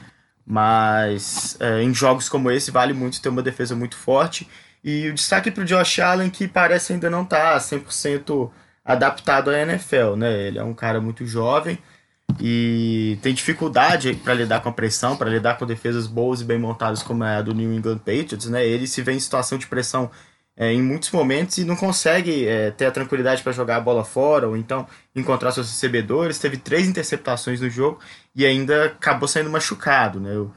[0.47, 4.49] mas é, em jogos como esse vale muito ter uma defesa muito forte.
[4.83, 8.51] E o destaque para o Josh Allen, que parece ainda não estar tá 100%
[8.85, 10.47] adaptado à NFL, né?
[10.47, 11.79] Ele é um cara muito jovem
[12.41, 16.59] e tem dificuldade para lidar com a pressão, para lidar com defesas boas e bem
[16.59, 18.67] montadas como é a do New England Patriots, né?
[18.67, 20.11] Ele se vê em situação de pressão
[20.57, 24.05] é, em muitos momentos e não consegue é, ter a tranquilidade para jogar a bola
[24.05, 26.39] fora ou então encontrar seus recebedores.
[26.39, 27.99] Teve três interceptações no jogo
[28.35, 30.21] e ainda acabou saindo machucado.
[30.21, 30.33] Né?
[30.37, 30.51] O,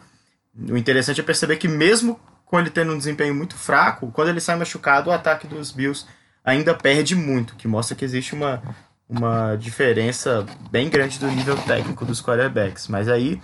[0.69, 4.39] o interessante é perceber que, mesmo com ele tendo um desempenho muito fraco, quando ele
[4.39, 6.05] sai machucado, o ataque dos Bills
[6.45, 8.63] ainda perde muito, que mostra que existe uma,
[9.09, 12.87] uma diferença bem grande do nível técnico dos quarterbacks.
[12.87, 13.41] Mas aí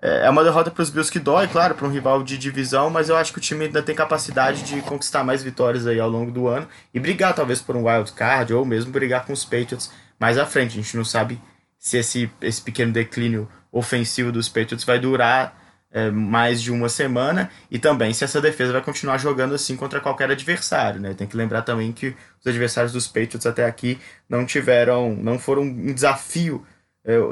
[0.00, 2.88] é, é uma derrota para os Bills que dói, claro, para um rival de divisão,
[2.88, 6.08] mas eu acho que o time ainda tem capacidade de conquistar mais vitórias aí ao
[6.08, 9.44] longo do ano e brigar talvez por um wild card ou mesmo brigar com os
[9.44, 10.78] Patriots mais à frente.
[10.78, 11.40] A gente não sabe
[11.78, 15.58] se esse, esse pequeno declínio ofensivo dos Patriots vai durar
[15.92, 20.00] é, mais de uma semana e também se essa defesa vai continuar jogando assim contra
[20.00, 21.14] qualquer adversário, né?
[21.14, 25.62] Tem que lembrar também que os adversários dos Patriots até aqui não tiveram, não foram
[25.62, 26.64] um desafio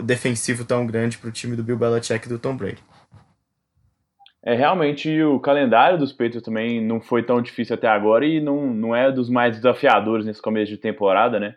[0.04, 2.82] defensivo tão grande para o time do Bill Belichick e do Tom Brady.
[4.42, 8.66] É, realmente o calendário dos Patriots também não foi tão difícil até agora e não,
[8.72, 11.54] não é dos mais desafiadores nesse começo de temporada, né?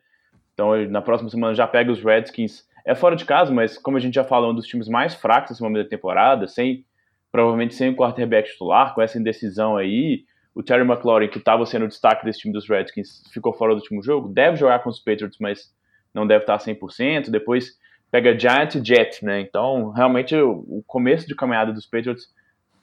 [0.53, 2.65] Então na próxima semana já pega os Redskins.
[2.85, 5.51] É fora de casa, mas como a gente já falou, um dos times mais fracos
[5.51, 6.83] nesse momento da temporada, sem
[7.31, 10.25] provavelmente sem o quarterback titular, com essa indecisão aí.
[10.53, 13.79] O Terry McLaurin, que estava sendo o destaque desse time dos Redskins, ficou fora do
[13.79, 14.27] último jogo.
[14.27, 15.73] Deve jogar com os Patriots, mas
[16.13, 17.29] não deve estar 100%.
[17.29, 17.79] Depois
[18.11, 19.39] pega Giant e Jet, né?
[19.39, 22.27] Então, realmente, o, começo de caminhada dos Patriots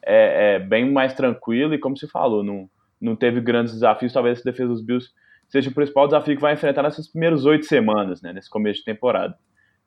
[0.03, 4.13] é, é, bem mais tranquilo e, como se falou, não, não teve grandes desafios.
[4.13, 5.11] Talvez essa defesa dos Bills
[5.49, 8.33] seja o principal desafio que vai enfrentar nessas primeiras oito semanas, né?
[8.33, 9.37] Nesse começo de temporada.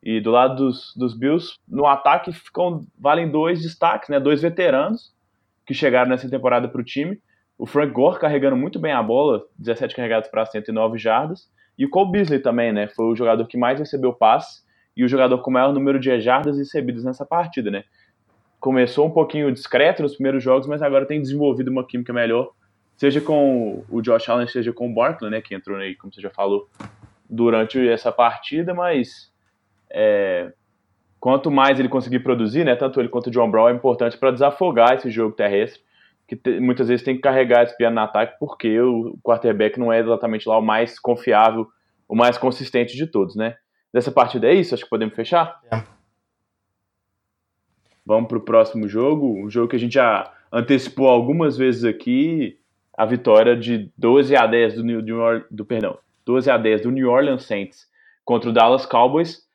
[0.00, 4.20] E do lado dos, dos Bills, no ataque ficam, valem dois destaques, né?
[4.20, 5.12] Dois veteranos
[5.66, 7.20] que chegaram nessa temporada para o time.
[7.58, 11.50] O Frank Gore carregando muito bem a bola, 17 carregados para 109 jardas.
[11.76, 12.86] E o Cole Beasley também, né?
[12.88, 14.62] Foi o jogador que mais recebeu passes
[14.96, 17.84] e o jogador com maior número de jardas recebidas nessa partida, né?
[18.60, 22.50] Começou um pouquinho discreto nos primeiros jogos, mas agora tem desenvolvido uma química melhor,
[22.96, 26.20] seja com o Josh Allen, seja com o Barkley, né, que entrou aí, como você
[26.20, 26.68] já falou,
[27.28, 29.32] durante essa partida, mas
[29.90, 30.52] é,
[31.18, 34.30] quanto mais ele conseguir produzir, né, tanto ele quanto o John Brown é importante para
[34.30, 35.82] desafogar esse jogo terrestre,
[36.28, 39.92] que te, muitas vezes tem que carregar esse piano no ataque, porque o quarterback não
[39.92, 41.66] é exatamente lá o mais confiável,
[42.08, 43.56] o mais consistente de todos, né?
[43.92, 44.74] Dessa partida é isso?
[44.74, 45.60] Acho que podemos fechar?
[45.70, 45.82] É.
[48.04, 52.58] Vamos para o próximo jogo, um jogo que a gente já antecipou algumas vezes aqui,
[52.96, 55.02] a vitória de 12 a 10 do, New,
[55.50, 57.86] do, perdão, 12 a 10 do New Orleans Saints
[58.24, 59.46] contra o Dallas Cowboys.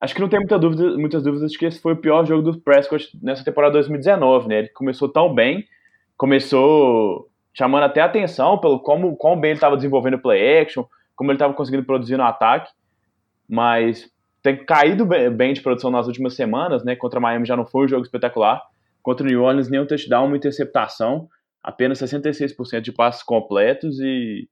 [0.00, 2.42] Acho que não tem muita dúvida, muitas dúvidas de que esse foi o pior jogo
[2.42, 4.58] do Prescott nessa temporada 2019, né?
[4.58, 5.66] Ele começou tão bem,
[6.16, 11.36] começou chamando até atenção pelo como, como bem ele estava desenvolvendo play action, como ele
[11.36, 12.70] estava conseguindo produzir no ataque,
[13.48, 14.10] mas
[14.42, 16.94] tem caído bem de produção nas últimas semanas, né?
[16.94, 18.60] Contra Miami já não foi um jogo espetacular.
[19.02, 21.28] Contra o New Orleans, nenhum touchdown, uma interceptação,
[21.62, 24.46] apenas 66% de passes completos e.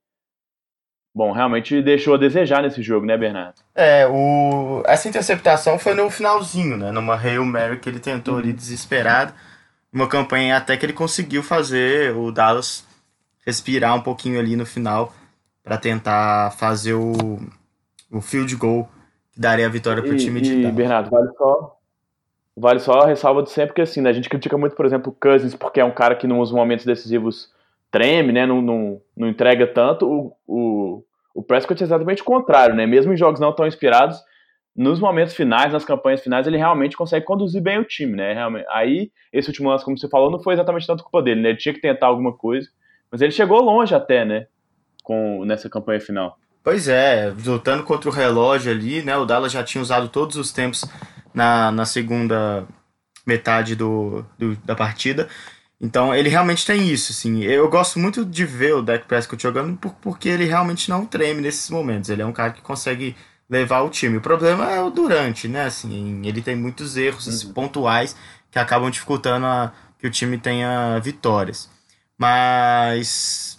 [1.15, 3.57] Bom, realmente deixou a desejar nesse jogo, né, Bernardo?
[3.75, 4.83] É, o...
[4.87, 6.91] essa interceptação foi no finalzinho, né?
[6.91, 9.35] Numa Hail Mary que ele tentou ali desesperado.
[9.93, 12.87] Uma campanha até que ele conseguiu fazer o Dallas
[13.45, 15.13] respirar um pouquinho ali no final
[15.63, 17.39] para tentar fazer o,
[18.13, 18.89] o field goal
[19.33, 20.77] que daria a vitória para o time de E, Dallas.
[20.77, 21.79] Bernardo, vale só,
[22.55, 25.11] vale só a ressalva de sempre que assim, né, a gente critica muito, por exemplo,
[25.11, 27.51] o Cousins, porque é um cara que nos momentos decisivos
[27.91, 30.07] treme, né, não, não, não entrega tanto.
[30.07, 34.21] O, o, o Prescott é exatamente o contrário, né, mesmo em jogos não tão inspirados,
[34.75, 38.67] nos momentos finais, nas campanhas finais, ele realmente consegue conduzir bem o time, né, realmente.
[38.71, 41.59] Aí, esse último lance, como você falou, não foi exatamente tanto culpa dele, né, ele
[41.59, 42.69] tinha que tentar alguma coisa,
[43.11, 44.47] mas ele chegou longe até, né,
[45.03, 46.39] com, nessa campanha final.
[46.63, 49.17] Pois é, lutando contra o relógio ali, né?
[49.17, 50.85] O Dallas já tinha usado todos os tempos
[51.35, 52.65] na, na segunda
[53.27, 55.29] metade do, do, da partida.
[55.81, 57.43] Então ele realmente tem isso, assim.
[57.43, 61.41] Eu gosto muito de ver o Dak Prescott jogando por, porque ele realmente não treme
[61.41, 62.09] nesses momentos.
[62.11, 63.17] Ele é um cara que consegue
[63.51, 64.19] levar o time.
[64.19, 65.65] O problema é o durante, né?
[65.65, 67.53] Assim, ele tem muitos erros assim, Uhum.
[67.55, 68.15] pontuais
[68.53, 71.69] que acabam dificultando a, que o time tenha vitórias.
[72.17, 73.52] Mas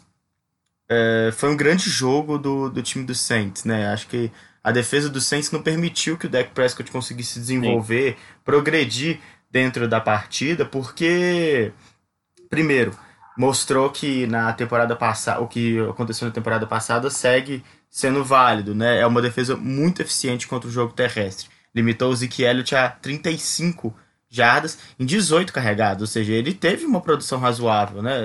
[0.89, 3.87] é, foi um grande jogo do, do time do Saints, né?
[3.87, 4.31] Acho que
[4.63, 9.19] a defesa do Saints não permitiu que o Dak Prescott conseguisse desenvolver, progredir
[9.51, 11.71] dentro da partida, porque
[12.49, 12.97] primeiro
[13.37, 18.99] mostrou que na temporada passada, o que aconteceu na temporada passada segue sendo válido, né?
[18.99, 21.47] É uma defesa muito eficiente contra o jogo terrestre.
[21.75, 23.95] Limitou o Zeke Elliott a 35
[24.33, 28.19] jardas em 18 carregados, ou seja, ele teve uma produção razoável, né?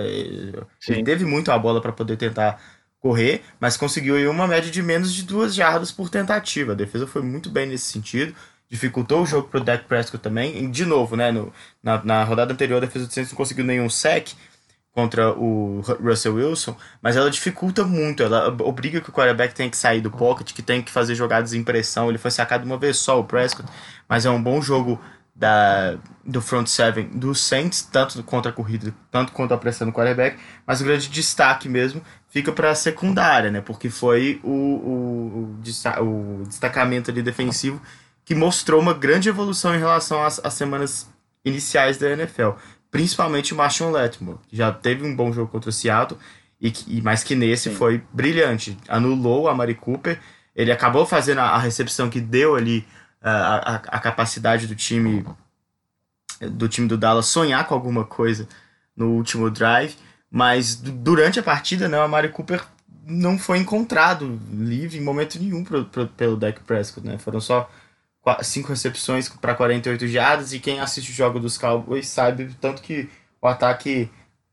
[0.81, 0.95] Sim.
[0.95, 2.59] Ele teve muito a bola para poder tentar
[2.99, 6.73] correr, mas conseguiu aí uma média de menos de duas jardas por tentativa.
[6.73, 8.35] A defesa foi muito bem nesse sentido,
[8.71, 10.65] dificultou o jogo pro Dak Prescott também.
[10.65, 13.65] E, de novo, né, no, na, na rodada anterior a defesa do Saints não conseguiu
[13.65, 14.31] nenhum sec
[14.93, 19.77] contra o Russell Wilson, mas ela dificulta muito, ela obriga que o quarterback tenha que
[19.77, 22.09] sair do pocket, que tem que fazer jogadas em pressão.
[22.09, 23.69] Ele foi sacado uma vez só, o Prescott,
[24.09, 25.01] mas é um bom jogo
[25.39, 29.93] da, do front seven do Saints, tanto contra a corrida, tanto quanto a pressão do
[29.93, 33.61] quarterback, mas o grande destaque mesmo fica para a secundária, né?
[33.61, 35.61] Porque foi o, o,
[36.03, 37.81] o, o destacamento ali defensivo
[38.25, 41.09] que mostrou uma grande evolução em relação às, às semanas
[41.45, 42.51] iniciais da NFL.
[42.91, 46.19] Principalmente o Marshawn Letmore, que já teve um bom jogo contra o Seattle,
[46.61, 47.77] e, e mas que nesse Sim.
[47.77, 48.77] foi brilhante.
[48.89, 50.19] Anulou a Mari Cooper,
[50.55, 52.85] ele acabou fazendo a, a recepção que deu ali
[53.23, 55.25] a, a, capacidade do time
[56.41, 58.49] do time do Dallas sonhar com alguma coisa
[58.97, 59.97] no último drive,
[60.31, 62.65] mas du- durante a partida, né, o Amari Cooper
[63.05, 67.17] não foi encontrado livre em momento nenhum pro, pro, pelo Dak Prescott, né?
[67.19, 67.69] Foram só
[68.43, 73.09] cinco recepções para 48 jardas e quem assiste o jogo dos Cowboys sabe tanto que
[73.41, 74.11] o ataque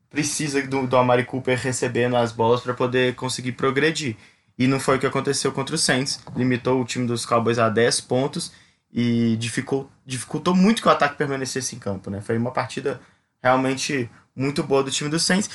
[0.08, 4.16] precisa do, do Amari Cooper recebendo as bolas para poder conseguir progredir.
[4.58, 6.20] E não foi o que aconteceu contra o Saints.
[6.34, 8.52] Limitou o time dos Cowboys a 10 pontos
[8.92, 12.10] e dificul, dificultou muito que o ataque permanecesse em campo.
[12.10, 12.20] Né?
[12.20, 13.00] Foi uma partida
[13.42, 15.50] realmente muito boa do time do Saints.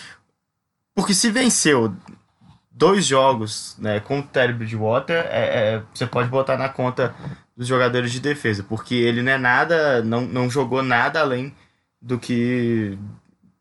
[0.94, 1.96] Porque se venceu
[2.70, 7.16] dois jogos né, com o Terry Bridgewater, é, é, você pode botar na conta
[7.56, 8.64] dos jogadores de defesa.
[8.64, 11.56] Porque ele não é nada, não, não jogou nada além
[12.02, 12.98] do que.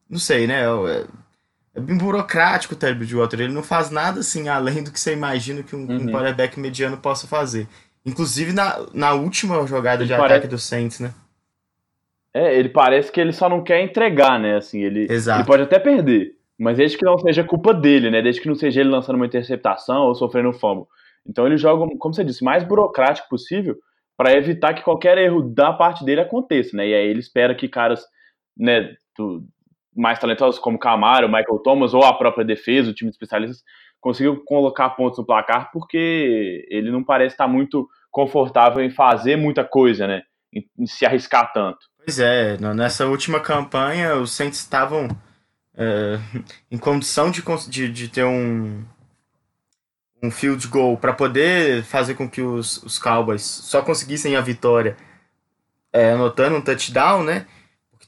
[0.09, 0.65] Não sei, né?
[1.75, 3.41] É, bem burocrático o Terry Bridgewater.
[3.41, 6.11] Ele não faz nada assim além do que você imagina que um, um Uhum.
[6.11, 7.67] quarterback mediano possa fazer.
[8.05, 11.13] Inclusive na, na última jogada de Ele ataque parece- do Saints, né?
[12.33, 14.57] É, ele parece que ele só não quer entregar, né?
[14.57, 15.41] Assim, ele, Exato.
[15.41, 18.23] ele pode até perder, mas desde que não seja culpa dele, né?
[18.23, 20.87] Desde que não seja ele lançando uma interceptação ou sofrendo um fumble.
[21.27, 23.77] Então ele joga, como você disse, mais burocrático possível
[24.17, 26.87] para evitar que qualquer erro da parte dele aconteça, né?
[26.89, 28.05] E aí ele espera que caras,
[28.57, 29.45] né, do-
[29.95, 33.63] mais talentosos como Camaro, Michael Thomas ou a própria defesa, o time de especialistas,
[34.01, 39.65] consigam colocar pontos no placar, porque ele não parece estar muito confortável em fazer muita
[39.65, 40.23] coisa, né?
[40.53, 41.79] Em, em se arriscar tanto.
[41.97, 45.09] Pois é, nessa última campanha os Saints estavam
[45.77, 46.19] é,
[46.71, 48.83] em condição de, de, de ter um,
[50.23, 54.97] um field goal para poder fazer com que os, os Cowboys só conseguissem a vitória
[55.93, 57.47] é, anotando um touchdown, né?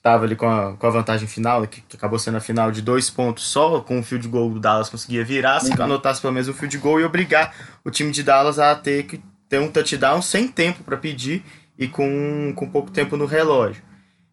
[0.03, 2.83] Estava ali com a, com a vantagem final, que, que acabou sendo a final de
[2.83, 5.85] dois pontos só, com o field goal do Dallas conseguia virar, se Uhum.
[5.85, 9.23] anotasse pelo menos um field goal e obrigar o time de Dallas a ter que
[9.49, 11.45] ter um touchdown sem tempo para pedir
[11.79, 13.81] e com, com pouco tempo no relógio.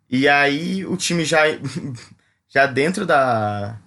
[0.10, 1.42] E aí o time já,
[2.50, 3.78] já dentro da,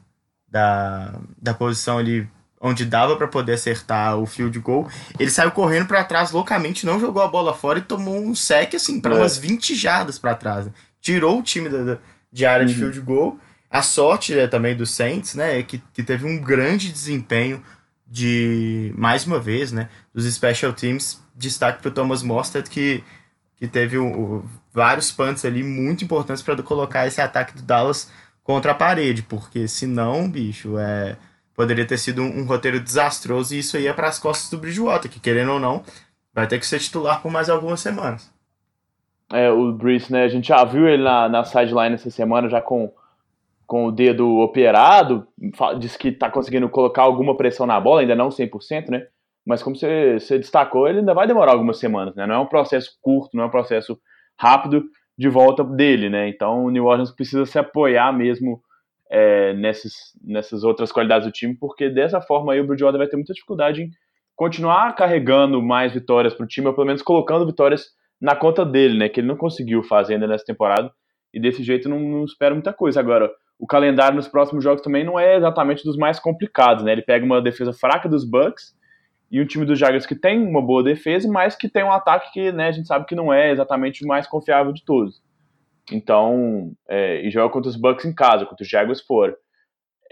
[0.48, 2.28] da, da posição ali
[2.60, 7.00] onde dava para poder acertar o field goal, ele saiu correndo para trás loucamente, não
[7.00, 9.18] jogou a bola fora e tomou um sec assim para é.
[9.18, 10.66] umas 20 jardas para trás.
[10.66, 10.72] Né?
[11.02, 11.98] Tirou o time da,
[12.32, 12.72] de área uhum.
[12.72, 13.38] de field goal.
[13.70, 17.62] A sorte né, também do Saints, né, é que, que teve um grande desempenho
[18.06, 21.20] de mais uma vez, né, dos special teams.
[21.34, 23.04] Destaque para o Thomas Mostert que
[23.62, 28.10] que teve um, vários punts ali muito importantes para colocar esse ataque do Dallas
[28.42, 31.16] contra a parede, porque senão, bicho, é,
[31.54, 35.08] poderia ter sido um, um roteiro desastroso e isso ia para as costas do Bridgewater,
[35.08, 35.84] que querendo ou não,
[36.34, 38.31] vai ter que ser titular por mais algumas semanas.
[39.32, 42.60] É, o Breeze, né, a gente já viu ele na, na sideline essa semana, já
[42.60, 42.92] com,
[43.66, 45.26] com o dedo operado,
[45.78, 49.06] disse que está conseguindo colocar alguma pressão na bola, ainda não 100%, né,
[49.44, 52.26] mas como você, você destacou, ele ainda vai demorar algumas semanas, né?
[52.26, 53.98] Não é um processo curto, não é um processo
[54.38, 54.84] rápido
[55.18, 56.28] de volta dele, né?
[56.28, 58.62] Então o New Orleans precisa se apoiar mesmo
[59.10, 59.92] é, nessas,
[60.22, 63.82] nessas outras qualidades do time, porque dessa forma aí o Bridgewater vai ter muita dificuldade
[63.82, 63.90] em
[64.36, 67.88] continuar carregando mais vitórias para o time, ou pelo menos colocando vitórias
[68.22, 69.08] na conta dele, né?
[69.08, 70.92] Que ele não conseguiu fazer ainda nessa temporada,
[71.34, 73.00] e desse jeito não, não espera muita coisa.
[73.00, 76.92] Agora, o calendário nos próximos jogos também não é exatamente dos mais complicados, né?
[76.92, 78.74] Ele pega uma defesa fraca dos Bucks
[79.28, 82.32] e um time dos Jaguars que tem uma boa defesa, mas que tem um ataque
[82.32, 85.20] que né, a gente sabe que não é exatamente o mais confiável de todos.
[85.90, 89.34] Então, é, e joga contra os Bucks em casa, contra os Jaguars fora.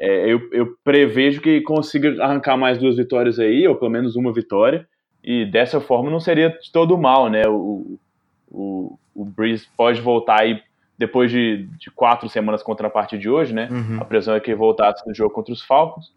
[0.00, 4.32] É, eu, eu, prevejo que consiga arrancar mais duas vitórias aí, ou pelo menos uma
[4.32, 4.88] vitória,
[5.22, 7.42] e dessa forma não seria de todo mal, né?
[7.46, 7.98] O,
[8.50, 10.62] o, o Breeze pode voltar aí
[10.96, 13.68] depois de, de quatro semanas contra a partida de hoje, né?
[13.70, 13.98] Uhum.
[14.00, 16.12] A previsão é que ele voltasse no jogo contra os Falcons.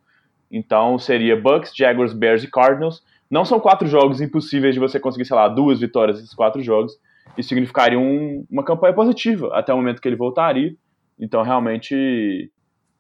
[0.52, 3.02] Então seria Bucks, Jaguars, Bears e Cardinals.
[3.30, 7.00] Não são quatro jogos impossíveis de você conseguir, sei lá, duas vitórias nesses quatro jogos.
[7.38, 10.76] Isso significaria um, uma campanha positiva até o momento que ele voltaria.
[11.20, 12.52] Então, realmente,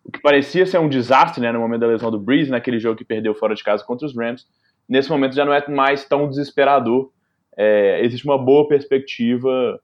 [0.03, 2.97] o que parecia ser um desastre né, no momento da lesão do Breeze, naquele jogo
[2.97, 4.47] que perdeu fora de casa contra os Rams,
[4.87, 7.11] nesse momento já não é mais tão desesperador.
[7.55, 9.79] É, existe uma boa perspectiva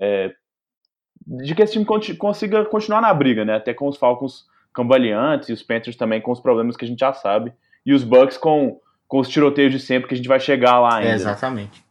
[0.00, 0.32] é,
[1.26, 1.84] de que esse time
[2.16, 6.32] consiga continuar na briga, né, até com os Falcons cambaleantes, e os Panthers também com
[6.32, 7.52] os problemas que a gente já sabe,
[7.84, 10.96] e os Bucks com, com os tiroteios de sempre que a gente vai chegar lá
[10.96, 11.10] ainda.
[11.10, 11.84] É, exatamente.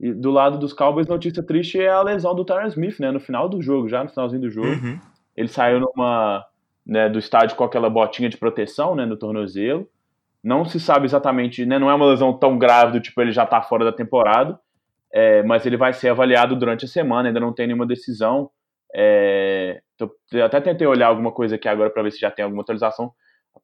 [0.00, 3.20] E do lado dos Cowboys, notícia triste é a lesão do Tyron Smith, né, no
[3.20, 4.68] final do jogo, já no finalzinho do jogo.
[4.68, 4.98] Uhum.
[5.36, 6.44] Ele saiu numa,
[6.86, 9.88] né, do estádio com aquela botinha de proteção, né, no tornozelo.
[10.42, 13.44] Não se sabe exatamente, né, não é uma lesão tão grave do tipo ele já
[13.44, 14.58] tá fora da temporada,
[15.12, 18.50] é, mas ele vai ser avaliado durante a semana, ainda não tem nenhuma decisão.
[18.94, 19.80] É,
[20.32, 23.12] eu até tentei olhar alguma coisa aqui agora para ver se já tem alguma atualização.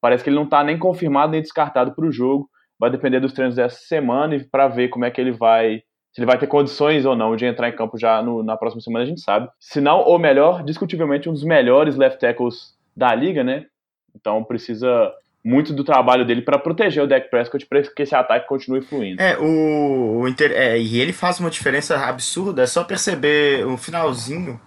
[0.00, 2.48] Parece que ele não está nem confirmado nem descartado para o jogo.
[2.78, 5.82] Vai depender dos treinos dessa semana e para ver como é que ele vai.
[6.12, 8.80] Se ele vai ter condições ou não de entrar em campo já no, na próxima
[8.80, 9.48] semana, a gente sabe.
[9.58, 13.66] Se não, ou melhor, discutivelmente um dos melhores left tackles da liga, né?
[14.14, 15.12] Então precisa
[15.46, 19.22] muito do trabalho dele para proteger o Dak Prescott para que esse ataque continue fluindo.
[19.22, 20.50] É, o, o inter...
[20.52, 24.60] é, e ele faz uma diferença absurda, é só perceber o finalzinho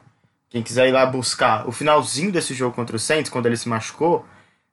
[0.49, 3.69] quem quiser ir lá buscar o finalzinho desse jogo contra o Saints, quando ele se
[3.69, 4.25] machucou,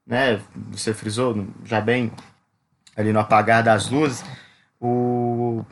[0.06, 0.40] né?
[0.70, 2.10] Você frisou já bem
[2.96, 4.24] ali no apagar das luzes,
[4.80, 5.62] o,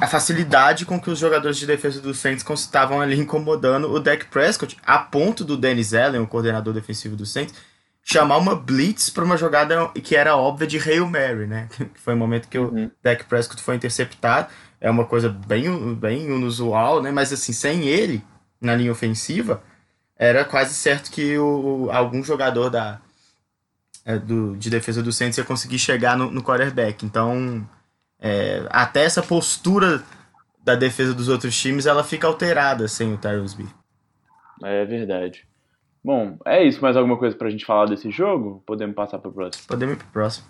[0.00, 4.26] a facilidade com que os jogadores de defesa do Saints estavam ali incomodando o Dak
[4.26, 7.54] Prescott, a ponto do Dennis Allen, o coordenador defensivo do Saints,
[8.12, 11.68] chamar uma blitz para uma jogada que era óbvia de Hail Mary, né?
[11.94, 12.86] Que foi o momento que uhum.
[12.86, 14.48] o Dak Prescott foi interceptado.
[14.80, 17.10] É uma coisa bem, bem inusual, né?
[17.10, 18.22] Mas assim, sem ele,
[18.60, 19.62] na linha ofensiva,
[20.16, 23.00] era quase certo que o, algum jogador da,
[24.04, 27.06] é, do, de defesa do Saints ia conseguir chegar no, no quarterback.
[27.06, 27.66] Então,
[28.18, 30.02] é, até essa postura
[30.64, 33.64] da defesa dos outros times, ela fica alterada sem o Tyrus B.
[34.62, 35.46] É verdade.
[36.02, 36.80] Bom, é isso.
[36.80, 38.62] Mais alguma coisa pra gente falar desse jogo?
[38.66, 39.66] Podemos passar pro próximo?
[39.68, 40.46] Podemos ir pro próximo.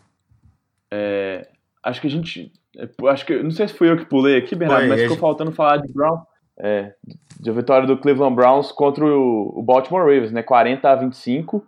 [0.93, 1.49] É,
[1.85, 2.53] acho que a gente.
[2.77, 3.43] É, acho que.
[3.43, 5.21] Não sei se fui eu que pulei aqui, Bernardo, mas ficou gente...
[5.21, 6.23] faltando falar de Brown.
[6.63, 6.95] É,
[7.41, 10.43] de vitória do Cleveland Browns contra o, Baltimore Ravens, né?
[10.43, 11.67] 40 a 25.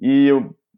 [0.00, 0.30] E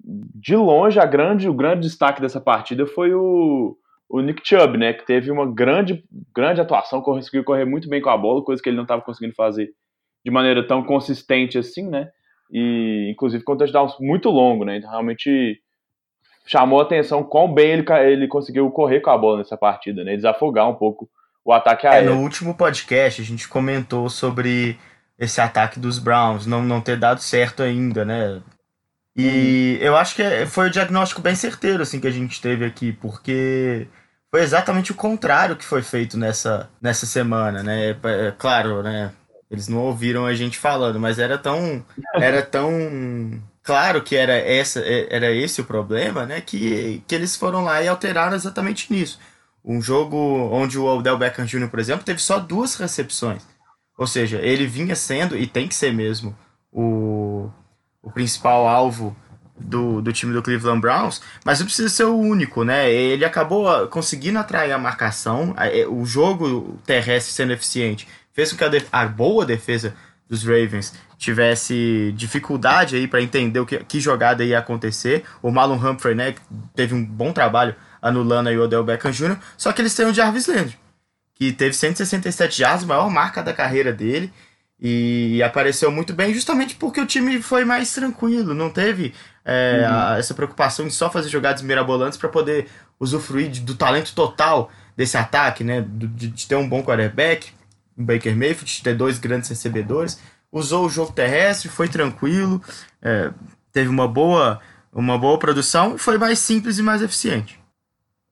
[0.05, 3.75] de longe, a grande, o grande destaque dessa partida foi o,
[4.07, 4.93] o Nick Chubb, né?
[4.93, 8.69] Que teve uma grande, grande atuação, conseguiu correr muito bem com a bola, coisa que
[8.69, 9.71] ele não estava conseguindo fazer
[10.23, 12.11] de maneira tão consistente assim, né?
[12.51, 14.76] E inclusive com um touchdown muito longo, né?
[14.76, 15.61] Então realmente
[16.47, 20.16] chamou a atenção quão bem ele, ele conseguiu correr com a bola nessa partida, né?
[20.16, 21.09] Desafogar um pouco
[21.45, 22.11] o ataque aéreo.
[22.11, 24.78] É, no último podcast a gente comentou sobre
[25.18, 28.42] esse ataque dos Browns não, não ter dado certo ainda, né?
[29.16, 29.86] E uhum.
[29.86, 32.92] eu acho que é, foi o diagnóstico bem certeiro assim que a gente teve aqui,
[32.92, 33.86] porque
[34.30, 37.90] foi exatamente o contrário que foi feito nessa, nessa semana, né?
[37.90, 39.12] É, é, claro, né?
[39.55, 41.85] Eles não ouviram a gente falando, mas era tão
[42.15, 46.41] era tão claro que era essa é, era esse o problema, né?
[46.41, 49.19] Que, que eles foram lá e alteraram exatamente nisso.
[49.65, 50.17] Um jogo
[50.53, 53.43] onde o Odell Beckham Jr., por exemplo, teve só duas recepções.
[53.97, 56.37] Ou seja, ele vinha sendo, e tem que ser mesmo,
[56.73, 57.49] o,
[58.03, 59.17] o principal alvo
[59.59, 62.91] do, do time do Cleveland Browns, mas não precisa ser o único, né?
[62.91, 68.59] Ele acabou ah, conseguindo atrair a marcação, é, o jogo terrestre sendo eficiente fez com
[68.59, 69.95] que a, a boa defesa
[70.28, 75.24] dos Ravens tivesse dificuldade aí para entender o que, que jogada ia acontecer.
[75.41, 76.35] O Marlon Humphrey, né,
[76.74, 80.12] teve um bom trabalho anulando aí o Odell Beckham Jr., só que eles têm o
[80.12, 80.76] Jarvis Landry,
[81.35, 84.30] que teve 167 yards, maior marca da carreira dele,
[84.78, 89.14] e apareceu muito bem justamente porque o time foi mais tranquilo, não teve
[89.45, 89.95] é, uhum.
[89.97, 92.66] a, essa preocupação de só fazer jogadas mirabolantes para poder
[93.01, 97.53] usufruir de, do talento total desse ataque, né, de, de ter um bom quarterback,
[97.97, 100.20] Baker Mayfield, ter dois grandes recebedores,
[100.51, 102.61] usou o jogo terrestre, foi tranquilo,
[103.03, 103.30] é,
[103.72, 104.61] teve uma boa,
[104.92, 107.59] uma boa produção e foi mais simples e mais eficiente.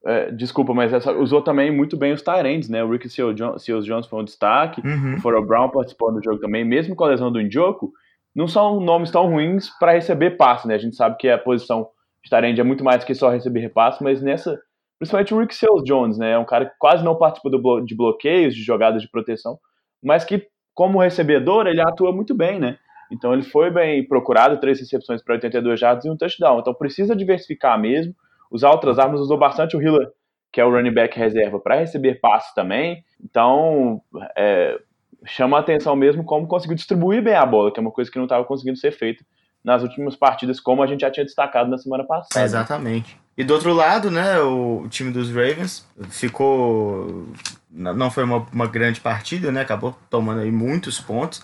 [0.05, 2.83] É, desculpa, mas essa, usou também muito bem os Tyrands, né?
[2.83, 3.37] O Ricky Seals
[3.85, 5.15] Jones foi um destaque, uhum.
[5.15, 7.93] o Foro Brown participou do jogo também, mesmo com a lesão do Indioco,
[8.35, 10.75] não são nomes tão ruins para receber passe, né?
[10.75, 11.89] A gente sabe que a posição
[12.25, 14.61] de Tyrand é muito mais que só receber repasse, mas nessa,
[15.03, 16.31] principalmente o Rick Seals Jones, né?
[16.31, 19.59] É um cara que quase não participa blo de bloqueios, de jogadas de proteção,
[20.01, 22.79] mas que, como recebedor, ele atua muito bem, né?
[23.11, 26.61] Então ele foi bem procurado, três recepções para 82 jardas e um touchdown.
[26.61, 28.15] Então precisa diversificar mesmo
[28.49, 30.09] usar outras armas, usou bastante o Hiller,
[30.53, 33.03] que é o running back reserva, para receber passes também.
[33.21, 34.01] Então,
[34.37, 34.79] é,
[35.25, 38.19] chama a atenção mesmo como conseguiu distribuir bem a bola, que é uma coisa que
[38.19, 39.25] não estava conseguindo ser feita
[39.65, 42.45] nas últimas partidas, como a gente já tinha destacado na semana passada.
[42.45, 43.17] exatamente.
[43.37, 47.29] E do outro lado, né, o time dos Ravens ficou.
[47.71, 49.63] Não foi uma, uma grande partida, né?
[49.63, 51.43] Acabou tomando aí muitos pontos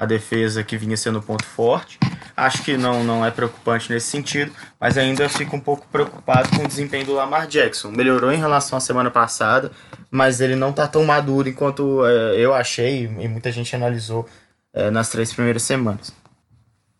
[0.00, 1.98] a defesa que vinha sendo ponto forte.
[2.34, 4.50] Acho que não, não é preocupante nesse sentido,
[4.80, 7.90] mas ainda fico um pouco preocupado com o desempenho do Lamar Jackson.
[7.90, 9.70] Melhorou em relação à semana passada,
[10.10, 14.26] mas ele não está tão maduro enquanto é, eu achei e muita gente analisou
[14.72, 16.14] é, nas três primeiras semanas.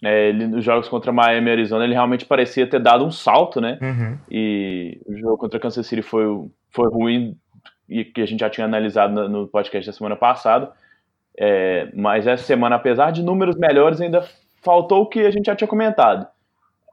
[0.03, 3.61] É, ele, nos jogos contra Miami e Arizona, ele realmente parecia ter dado um salto,
[3.61, 3.79] né?
[3.83, 4.19] Uhum.
[4.31, 6.25] E o jogo contra Kansas City foi,
[6.71, 7.37] foi ruim,
[7.89, 10.73] e que a gente já tinha analisado no, no podcast da semana passada.
[11.37, 14.25] É, mas essa semana, apesar de números melhores, ainda
[14.63, 16.27] faltou o que a gente já tinha comentado.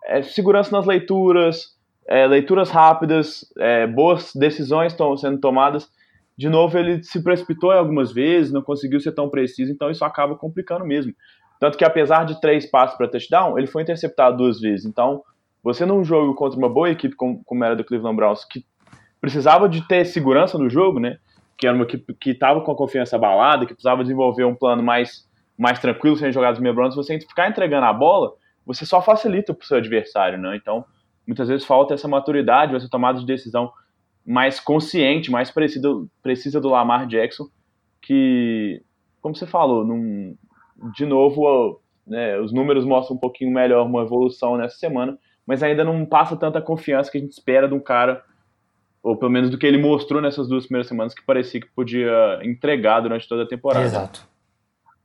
[0.05, 1.75] É, segurança nas leituras,
[2.07, 5.89] é, leituras rápidas, é, boas decisões estão sendo tomadas.
[6.37, 10.35] De novo, ele se precipitou algumas vezes, não conseguiu ser tão preciso, então isso acaba
[10.35, 11.13] complicando mesmo.
[11.59, 14.85] Tanto que, apesar de três passos para touchdown, ele foi interceptado duas vezes.
[14.85, 15.23] Então,
[15.63, 18.65] você num jogo contra uma boa equipe como, como era do Cleveland Browns, que
[19.19, 21.17] precisava de ter segurança no jogo, né?
[21.57, 24.83] que era uma equipe que estava com a confiança abalada, que precisava desenvolver um plano
[24.83, 25.27] mais,
[25.57, 28.33] mais tranquilo sem jogadas meio se você ficar entregando a bola,
[28.65, 30.55] você só facilita para o seu adversário, né?
[30.55, 30.85] Então,
[31.25, 33.71] muitas vezes falta essa maturidade, essa tomada de decisão
[34.23, 35.89] mais consciente, mais precisa,
[36.21, 37.47] precisa do Lamar Jackson,
[38.01, 38.83] que,
[39.19, 40.35] como você falou, num,
[40.93, 45.83] de novo, né, os números mostram um pouquinho melhor uma evolução nessa semana, mas ainda
[45.83, 48.23] não passa tanta confiança que a gente espera de um cara
[49.07, 52.39] ou pelo menos do que ele mostrou nessas duas primeiras semanas, que parecia que podia
[52.43, 53.85] entregar durante toda a temporada.
[53.85, 54.27] Exato.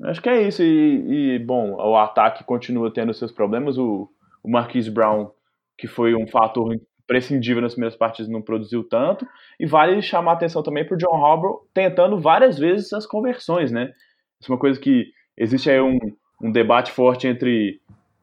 [0.03, 0.63] Acho que é isso.
[0.63, 3.79] E, e bom, o ataque continua tendo seus problemas.
[3.79, 4.11] O,
[4.43, 5.31] o Marquise Brown,
[5.79, 9.25] que foi um fator imprescindível nas primeiras partidas, não produziu tanto.
[9.61, 13.71] E vale chamar a atenção também para o John Harbaugh tentando várias vezes as conversões,
[13.71, 13.93] né?
[14.41, 15.99] Isso é uma coisa que existe aí um,
[16.41, 17.81] um debate forte entre,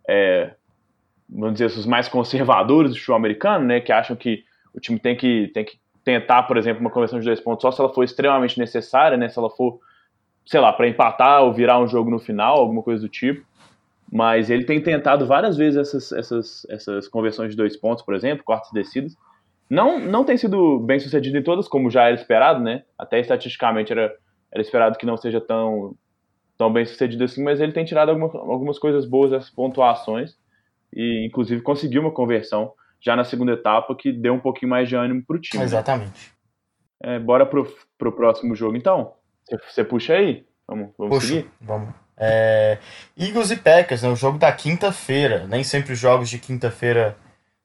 [0.07, 0.53] é,
[1.29, 3.79] vamos dizer, os mais conservadores do futebol americano, né?
[3.79, 4.43] Que acham que
[4.73, 7.71] o time tem que, tem que tentar, por exemplo, uma conversão de dois pontos só
[7.71, 9.29] se ela for extremamente necessária, né?
[9.29, 9.79] Se ela for,
[10.45, 13.47] sei lá, para empatar ou virar um jogo no final, alguma coisa do tipo.
[14.11, 18.43] Mas ele tem tentado várias vezes essas, essas, essas conversões de dois pontos, por exemplo,
[18.43, 19.15] quartas descidas.
[19.69, 22.83] Não, não tem sido bem sucedido em todas, como já era esperado, né?
[22.97, 24.11] Até estatisticamente era,
[24.51, 25.93] era esperado que não seja tão,
[26.59, 30.35] tão bem sucedido assim, mas ele tem tirado alguma, algumas coisas boas dessas pontuações
[30.93, 34.93] e, inclusive, conseguiu uma conversão já na segunda etapa, que deu um pouquinho mais de
[34.93, 35.59] ânimo para o time.
[35.59, 35.65] Né?
[35.65, 36.33] Exatamente.
[37.01, 37.15] Né?
[37.15, 37.65] É, bora pro,
[37.97, 39.13] pro próximo jogo, então?
[39.69, 40.45] Você puxa aí?
[40.67, 41.49] Vamos, vamos Puxa, seguir?
[41.61, 41.93] Vamos.
[42.17, 42.77] É,
[43.17, 45.47] Eagles e Packers, né, o jogo da quinta-feira.
[45.47, 47.15] Nem sempre os jogos de quinta-feira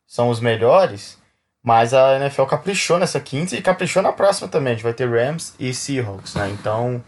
[0.07, 1.21] são os melhores,
[1.61, 4.75] mas a NFL caprichou nessa quinta e caprichou na próxima também.
[4.75, 6.49] A gente vai ter Rams e Seahawks, né?
[6.51, 7.03] Então,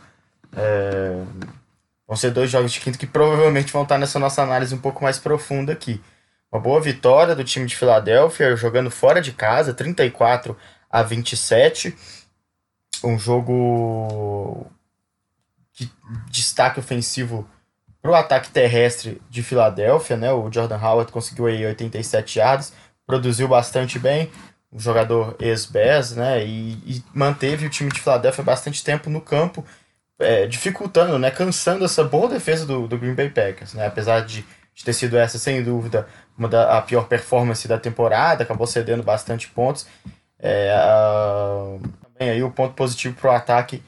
[0.56, 1.22] é,
[2.06, 5.02] vão ser dois jogos de quinta que provavelmente vão estar nessa nossa análise um pouco
[5.02, 6.00] mais profunda aqui.
[6.50, 11.96] Uma boa vitória do time de Filadélfia, jogando fora de casa, 34 a a 27.
[13.04, 14.66] Um jogo
[15.72, 15.90] de
[16.30, 17.48] destaque ofensivo
[18.00, 20.32] para o ataque terrestre de Filadélfia, né?
[20.32, 22.72] O Jordan Howard conseguiu aí 87 yardas,
[23.06, 24.30] produziu bastante bem,
[24.72, 26.44] um jogador ex-BES, né?
[26.44, 29.64] E, e, manteve o time de Filadélfia bastante tempo no campo,
[30.18, 31.30] é, dificultando, né?
[31.30, 33.86] Cansando essa boa defesa do, do Green Bay Packers, né?
[33.86, 34.44] Apesar de,
[34.74, 36.06] de ter sido essa, sem dúvida,
[36.36, 39.86] uma da, a pior performance da temporada, acabou cedendo bastante pontos.
[40.38, 43.82] É, a, também aí o ponto positivo para o ataque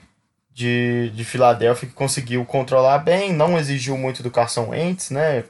[0.59, 5.45] de, de Filadélfia que conseguiu controlar bem, não exigiu muito do Carson Wentz, né?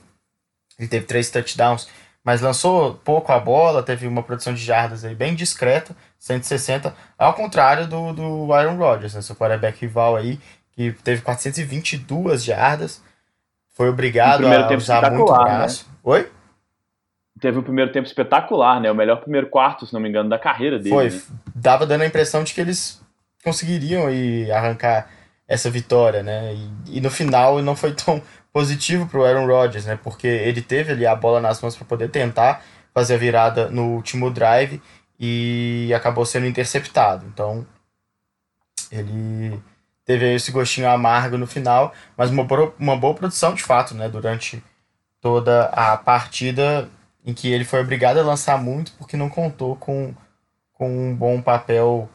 [0.79, 1.89] Ele teve três touchdowns,
[2.23, 7.33] mas lançou pouco a bola, teve uma produção de jardas aí bem discreta, 160, ao
[7.33, 9.23] contrário do, do Aaron Rodgers, né?
[9.23, 10.39] Seu quarterback rival aí,
[10.79, 13.03] que teve 422 jardas,
[13.75, 15.43] foi obrigado a usar muito o né?
[15.43, 15.87] braço.
[15.89, 15.97] Né?
[16.05, 16.31] Oi?
[17.41, 18.89] Teve um primeiro tempo espetacular, né?
[18.89, 20.91] O melhor primeiro quarto, se não me engano, da carreira dele.
[20.91, 21.11] Foi.
[21.11, 21.21] Né?
[21.53, 23.03] Dava dando a impressão de que eles
[23.43, 25.11] conseguiriam aí arrancar
[25.49, 26.55] essa vitória, né?
[26.55, 28.23] E, e no final não foi tão
[28.53, 29.99] positivo para o Aaron Rodgers, né?
[30.01, 32.63] Porque ele teve ali a bola nas mãos para poder tentar
[32.95, 34.81] fazer a virada no último drive
[35.19, 37.27] e acabou sendo interceptado.
[37.27, 37.67] Então
[38.93, 39.61] ele
[40.09, 44.09] teve esse gostinho amargo no final, mas uma boa, uma boa produção de fato, né?
[44.09, 44.65] Durante
[45.21, 46.89] toda a partida
[47.27, 50.15] em que ele foi obrigado a lançar muito porque não contou com,
[50.73, 52.09] com um bom papel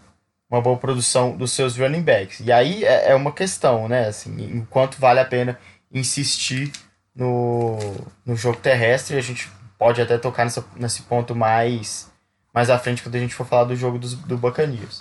[0.50, 2.40] uma boa produção dos seus running backs.
[2.40, 4.08] E aí é, é uma questão, né?
[4.08, 5.60] Assim, enquanto vale a pena
[5.92, 6.72] insistir
[7.16, 7.78] no,
[8.26, 12.12] no jogo terrestre, a gente pode até tocar nessa, nesse ponto mais,
[12.52, 15.00] mais à frente quando a gente for falar do jogo dos, do Buccaneers.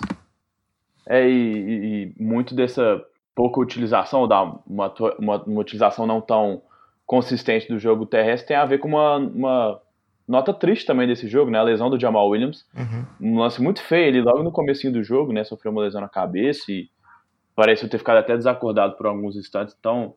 [1.07, 3.03] É, e, e, muito dessa
[3.35, 6.61] pouca utilização, da uma, uma, uma utilização não tão
[7.05, 9.81] consistente do jogo terrestre tem a ver com uma, uma
[10.27, 11.59] nota triste também desse jogo, né?
[11.59, 12.65] A lesão do Jamal Williams.
[12.75, 13.05] Uhum.
[13.19, 15.43] Um lance muito feio, ele logo no comecinho do jogo, né?
[15.43, 16.89] Sofreu uma lesão na cabeça e
[17.55, 19.75] pareceu ter ficado até desacordado por alguns instantes.
[19.77, 20.15] Então,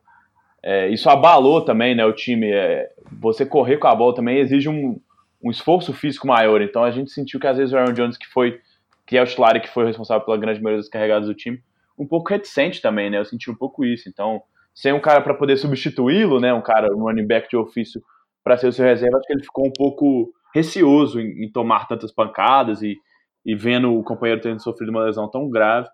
[0.63, 2.05] é, isso abalou também, né?
[2.05, 2.51] O time.
[2.51, 4.99] É, você correr com a bola também exige um,
[5.43, 6.61] um esforço físico maior.
[6.61, 8.59] Então, a gente sentiu que às vezes o Aaron Jones, que foi
[9.07, 11.63] que é o titular que foi responsável pela grande maioria das carregadas do time,
[11.97, 13.17] um pouco reticente também, né?
[13.17, 14.09] Eu senti um pouco isso.
[14.09, 14.41] Então,
[14.75, 16.53] sem um cara para poder substituí-lo, né?
[16.53, 18.03] Um cara, um running back de ofício
[18.43, 21.87] para ser o seu reserva, acho que ele ficou um pouco receoso em, em tomar
[21.87, 22.97] tantas pancadas e,
[23.45, 25.87] e, vendo o companheiro tendo sofrido uma lesão tão grave,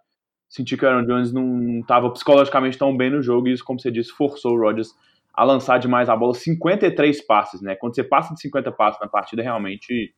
[0.49, 3.79] senti que o Aaron Jones não estava psicologicamente tão bem no jogo e isso, como
[3.79, 4.89] você disse, forçou o Rodgers
[5.33, 7.75] a lançar demais a bola, 53 passes, né?
[7.75, 10.13] Quando você passa de 50 passes na partida, realmente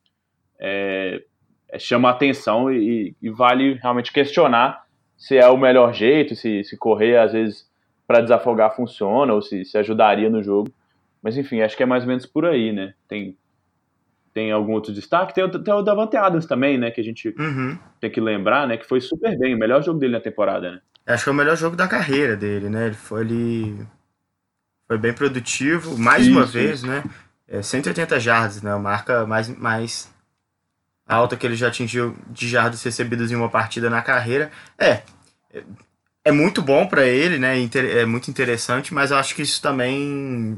[0.59, 1.21] é,
[1.77, 4.85] chama atenção e, e, vale realmente questionar
[5.17, 7.69] se é o melhor jeito, se, se correr às vezes
[8.07, 10.71] para desafogar funciona ou se, se ajudaria no jogo.
[11.21, 12.93] Mas enfim, acho que é mais ou menos por aí, né?
[13.07, 13.35] Tem,
[14.33, 15.33] tem algum outro destaque?
[15.33, 16.91] Tem, tem o Davante Adams também, né?
[16.91, 17.77] Que a gente uhum.
[17.99, 18.77] tem que lembrar, né?
[18.77, 20.81] Que foi super bem, o melhor jogo dele na temporada, né?
[21.07, 22.87] Acho que é o melhor jogo da carreira dele, né?
[22.87, 23.87] Ele foi, ele
[24.87, 27.03] foi bem produtivo, mais uma vez, né?
[27.47, 28.75] É 180 jardas, né?
[28.75, 30.14] Marca mais, mais
[31.07, 34.51] alta que ele já atingiu de jardas recebidas em uma partida na carreira.
[34.77, 35.01] É,
[36.23, 37.55] é muito bom para ele, né?
[37.75, 40.57] É muito interessante, mas eu acho que isso também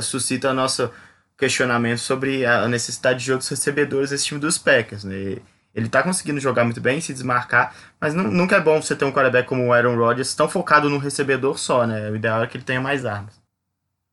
[0.00, 0.90] suscita nosso
[1.38, 5.04] questionamento sobre a necessidade de outros recebedores desse time dos Packers.
[5.04, 5.36] Né?
[5.74, 9.12] Ele tá conseguindo jogar muito bem, se desmarcar, mas nunca é bom você ter um
[9.12, 12.10] quarterback como o Aaron Rodgers tão focado no recebedor só, né?
[12.10, 13.38] O ideal é que ele tenha mais armas.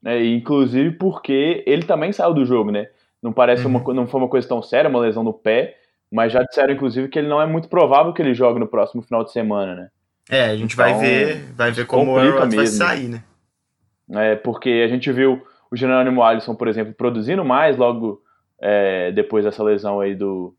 [0.06, 2.88] É, inclusive porque ele também saiu do jogo, né?
[3.24, 3.78] Não parece uhum.
[3.78, 5.78] uma, não foi uma coisa tão séria, uma lesão no pé,
[6.12, 9.02] mas já disseram inclusive que ele não é muito provável que ele jogue no próximo
[9.02, 9.88] final de semana, né?
[10.30, 13.24] É, a gente então, vai ver, vai ver como o Aaron Rodgers vai sair, né?
[14.12, 18.22] É, porque a gente viu o Jerônimo Alisson, por exemplo, produzindo mais logo
[18.62, 20.54] é, depois dessa lesão aí do.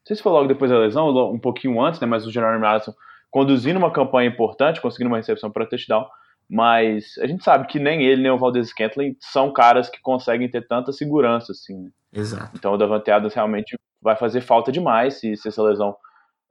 [0.00, 2.06] Não sei se foi logo depois da lesão, um pouquinho antes, né?
[2.06, 2.92] Mas o Jerônimo Alisson
[3.30, 6.06] conduzindo uma campanha importante, conseguindo uma recepção para touchdown.
[6.48, 10.48] Mas a gente sabe que nem ele, nem o Valdez Scantling são caras que conseguem
[10.48, 11.82] ter tanta segurança, assim.
[11.82, 11.90] Né?
[12.12, 12.52] Exato.
[12.54, 15.94] Então o Davante Adams realmente vai fazer falta demais se, se essa lesão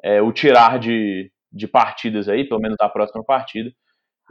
[0.04, 3.72] é, o tirar de, de partidas aí, pelo menos da próxima partida.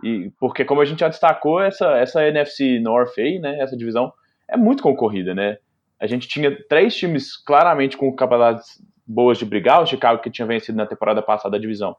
[0.05, 4.13] E, porque, como a gente já destacou, essa, essa NFC North aí, né, essa divisão,
[4.49, 5.57] é muito concorrida, né?
[5.99, 10.47] A gente tinha três times claramente com capacidades boas de brigar, o Chicago que tinha
[10.47, 11.97] vencido na temporada passada a divisão,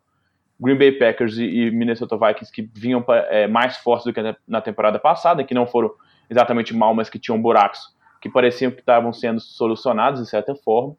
[0.60, 4.98] Green Bay Packers e, Minnesota Vikings que vinham é, mais fortes do que na temporada
[5.00, 5.92] passada, que não foram
[6.30, 10.96] exatamente mal, mas que tinham buracos que pareciam que estavam sendo solucionados de certa forma.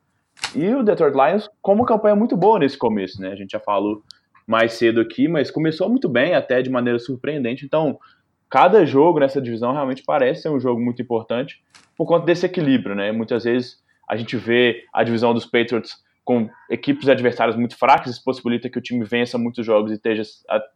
[0.55, 3.33] E o Detroit Lions com uma campanha muito boa nesse começo, né?
[3.33, 4.03] A gente já falou
[4.47, 7.67] mais cedo aqui, mas começou muito bem, até de maneira surpreendente.
[7.67, 7.99] Então,
[8.49, 11.63] cada jogo nessa divisão realmente parece ser um jogo muito importante
[11.97, 13.13] por conta desse equilíbrio, né?
[13.13, 18.23] Muitas vezes a gente vê a divisão dos Patriots com equipes adversárias muito fracas, isso
[18.23, 20.23] possibilita que o time vença muitos jogos e esteja,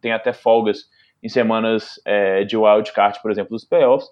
[0.00, 0.86] tenha até folgas
[1.22, 4.09] em semanas é, de wildcard, por exemplo, dos playoffs.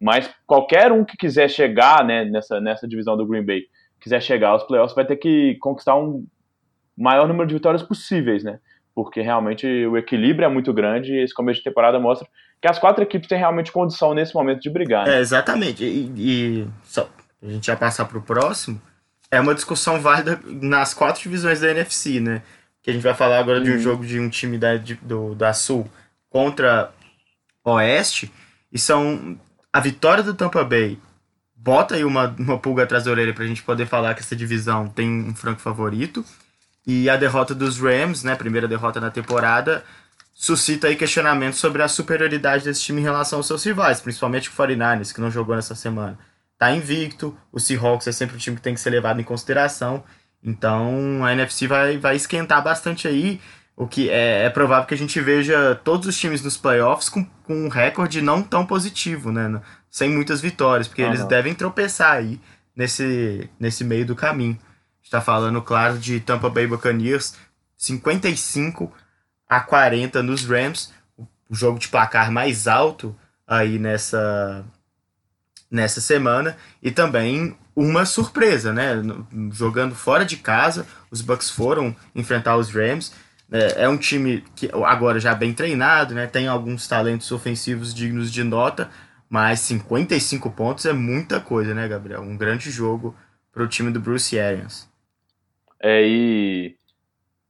[0.00, 3.62] Mas qualquer um que quiser chegar né, nessa, nessa divisão do Green Bay,
[4.00, 6.24] quiser chegar aos playoffs, vai ter que conquistar um
[6.96, 8.60] maior número de vitórias possíveis, né?
[8.94, 12.28] Porque realmente o equilíbrio é muito grande e esse começo de temporada mostra
[12.62, 15.08] que as quatro equipes têm realmente condição nesse momento de brigar.
[15.08, 15.16] Né?
[15.16, 15.84] É, exatamente.
[15.84, 17.08] E, e só,
[17.42, 18.80] a gente já passar para o próximo,
[19.34, 22.42] é uma discussão válida nas quatro divisões da NFC, né?
[22.82, 23.80] Que a gente vai falar agora de um uhum.
[23.80, 25.90] jogo de um time da, de, do, da Sul
[26.30, 26.92] contra
[27.64, 28.32] Oeste,
[28.72, 29.38] e são
[29.72, 30.98] a vitória do Tampa Bay
[31.56, 34.86] bota aí uma, uma pulga atrás da orelha pra gente poder falar que essa divisão
[34.88, 36.24] tem um franco favorito.
[36.86, 39.82] E a derrota dos Rams, né, primeira derrota na temporada,
[40.34, 44.52] suscita aí questionamentos sobre a superioridade desse time em relação aos seus rivais, principalmente o
[44.52, 46.18] 49ers, que não jogou nessa semana
[46.58, 47.36] tá invicto.
[47.52, 50.04] O Seahawks é sempre um time que tem que ser levado em consideração.
[50.42, 53.40] Então a NFC vai, vai esquentar bastante aí.
[53.76, 57.24] O que é, é provável que a gente veja todos os times nos playoffs com,
[57.24, 59.60] com um recorde não tão positivo, né?
[59.90, 62.40] Sem muitas vitórias, porque eles devem tropeçar aí
[62.74, 64.58] nesse, nesse meio do caminho.
[65.02, 67.34] está falando, claro, de Tampa Bay Buccaneers
[67.76, 68.92] 55
[69.48, 74.64] a 40 nos Rams, o jogo de placar mais alto aí nessa
[75.74, 78.94] nessa semana e também uma surpresa, né?
[79.50, 83.12] Jogando fora de casa, os Bucks foram enfrentar os Rams.
[83.50, 86.28] É, é um time que agora já bem treinado, né?
[86.28, 88.88] Tem alguns talentos ofensivos dignos de nota,
[89.28, 92.22] mas 55 pontos é muita coisa, né, Gabriel?
[92.22, 93.16] Um grande jogo
[93.52, 94.88] para o time do Bruce Arians.
[95.82, 96.76] É, e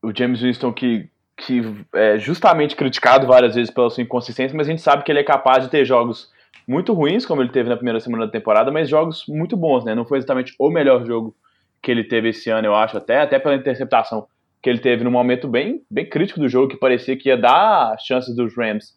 [0.03, 1.61] o James Winston que, que
[1.93, 5.25] é justamente criticado várias vezes pela sua inconsistência, mas a gente sabe que ele é
[5.25, 6.33] capaz de ter jogos
[6.67, 9.95] muito ruins, como ele teve na primeira semana da temporada, mas jogos muito bons, né?
[9.95, 11.35] Não foi exatamente o melhor jogo
[11.83, 14.27] que ele teve esse ano, eu acho, até, até pela interceptação
[14.63, 17.99] que ele teve num momento bem, bem crítico do jogo, que parecia que ia dar
[18.01, 18.95] chances dos Rams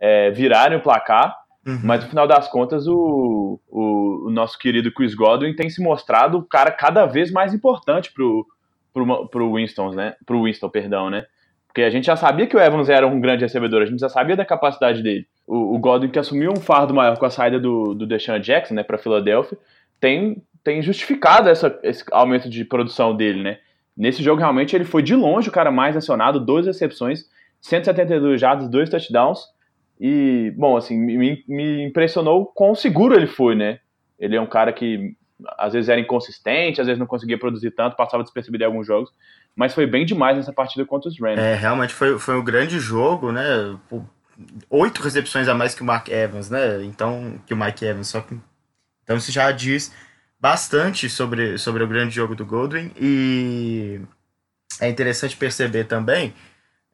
[0.00, 1.78] é, virarem o placar, uhum.
[1.84, 6.38] mas no final das contas o, o, o, nosso querido Chris Godwin tem se mostrado
[6.38, 8.46] o cara cada vez mais importante pro,
[8.94, 10.14] pro, pro Winston, né?
[10.24, 11.26] Pro Winston, perdão, né?
[11.66, 14.08] Porque a gente já sabia que o Evans era um grande recebedor, a gente já
[14.08, 15.26] sabia da capacidade dele.
[15.50, 18.74] O, o Godwin, que assumiu um fardo maior com a saída do, do Deshaun Jackson
[18.74, 19.58] né, para Philadelphia,
[19.98, 23.58] tem, tem justificado essa, esse aumento de produção dele, né?
[23.96, 27.24] Nesse jogo, realmente, ele foi de longe o cara mais acionado, duas recepções,
[27.60, 29.40] 172 jardas, dois touchdowns.
[30.00, 33.80] E, bom, assim, me, me impressionou quão seguro ele foi, né?
[34.18, 35.16] Ele é um cara que
[35.58, 39.10] às vezes era inconsistente, às vezes não conseguia produzir tanto, passava despercebido em alguns jogos,
[39.56, 41.40] mas foi bem demais nessa partida contra os Rams.
[41.40, 43.76] É, realmente foi, foi um grande jogo, né?
[44.68, 46.82] Oito recepções a mais que o Mark Evans, né?
[46.84, 48.38] Então, que o Mike Evans, só que.
[49.04, 49.92] Então isso já diz
[50.38, 54.00] bastante sobre, sobre o grande jogo do Goldwyn e
[54.80, 56.32] é interessante perceber também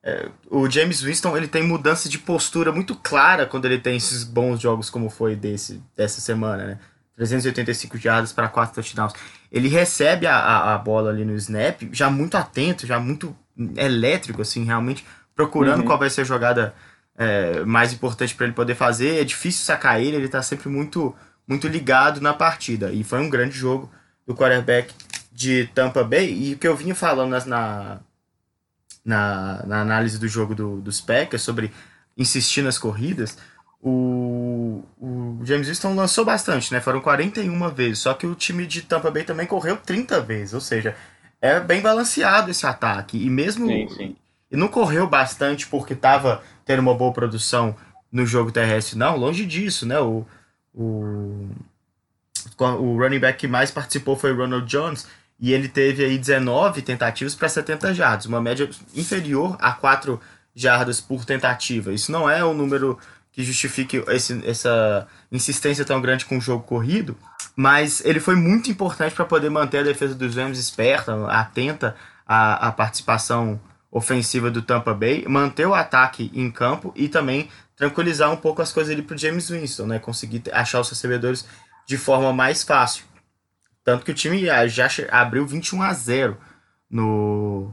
[0.07, 4.23] é, o James Winston ele tem mudança de postura muito clara quando ele tem esses
[4.23, 6.79] bons jogos como foi desse dessa semana, né?
[7.17, 9.13] 385 jardas para 4 touchdowns.
[9.51, 13.35] Ele recebe a, a, a, bola ali no snap, já muito atento, já muito
[13.75, 15.87] elétrico, assim, realmente procurando uhum.
[15.87, 16.75] qual vai ser a jogada
[17.17, 19.21] é, mais importante para ele poder fazer.
[19.21, 21.15] É difícil sacar ele, ele está sempre muito,
[21.47, 22.93] muito ligado na partida.
[22.93, 23.91] E foi um grande jogo
[24.27, 24.93] do quarterback
[25.33, 26.33] de Tampa Bay.
[26.33, 28.01] E o que eu vinha falando na,
[29.05, 31.73] na, na análise do jogo do, dos Packers sobre
[32.17, 33.37] insistir nas corridas
[33.89, 36.81] o, o James Winston lançou bastante, né?
[36.81, 40.61] Foram 41 vezes, só que o time de Tampa Bay também correu 30 vezes, ou
[40.61, 40.97] seja,
[41.41, 43.17] é bem balanceado esse ataque.
[43.17, 43.67] E mesmo.
[43.69, 44.17] Sim, sim.
[44.51, 47.75] E não correu bastante porque estava tendo uma boa produção
[48.11, 49.99] no jogo terrestre, não, longe disso, né?
[49.99, 50.27] O,
[50.73, 51.49] o,
[52.59, 55.07] o running back que mais participou foi Ronald Jones,
[55.39, 60.21] e ele teve aí 19 tentativas para 70 jardas, uma média inferior a 4
[60.55, 61.93] jardas por tentativa.
[61.93, 62.99] Isso não é um número
[63.31, 67.15] que justifique esse, essa insistência tão grande com o jogo corrido,
[67.55, 71.95] mas ele foi muito importante para poder manter a defesa dos Rams esperta, atenta
[72.27, 73.61] à, à participação
[73.97, 78.71] ofensiva do Tampa Bay, manter o ataque em campo e também tranquilizar um pouco as
[78.71, 79.99] coisas ali para o James Winston, né?
[79.99, 81.47] Conseguir achar os recebedores
[81.87, 83.05] de forma mais fácil.
[83.83, 86.37] Tanto que o time já abriu 21 a 0
[86.91, 87.73] no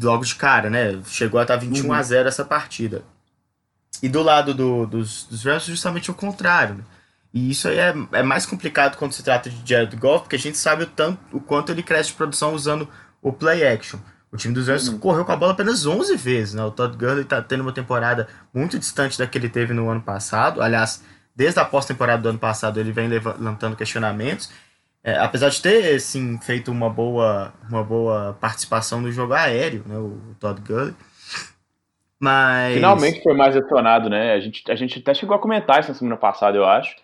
[0.00, 1.02] logo de cara, né?
[1.06, 1.92] Chegou a estar 21 uhum.
[1.92, 3.02] a 0 essa partida.
[4.00, 6.76] E do lado do, dos, dos Rams, justamente o contrário.
[6.76, 6.84] Né?
[7.34, 10.38] E isso aí é, é mais complicado quando se trata de Jared Goff, porque a
[10.38, 12.88] gente sabe o, tanto, o quanto ele cresce de produção usando
[13.20, 13.98] o play action.
[14.32, 14.98] O time dos Rams uhum.
[14.98, 16.54] correu com a bola apenas 11 vezes.
[16.54, 16.64] Né?
[16.64, 20.00] O Todd Gurley está tendo uma temporada muito distante da que ele teve no ano
[20.00, 20.62] passado.
[20.62, 21.04] Aliás,
[21.36, 24.50] desde a pós-temporada do ano passado ele vem levantando questionamentos.
[25.04, 29.98] é, apesar de ter sim feito uma boa, uma boa participação no jogo aéreo, né,
[29.98, 30.94] o Todd Gurley.
[32.18, 32.74] Mas.
[32.74, 34.32] Finalmente foi mais acionado, né?
[34.34, 36.94] A gente, a gente até chegou a comentar isso na semana passada, eu acho.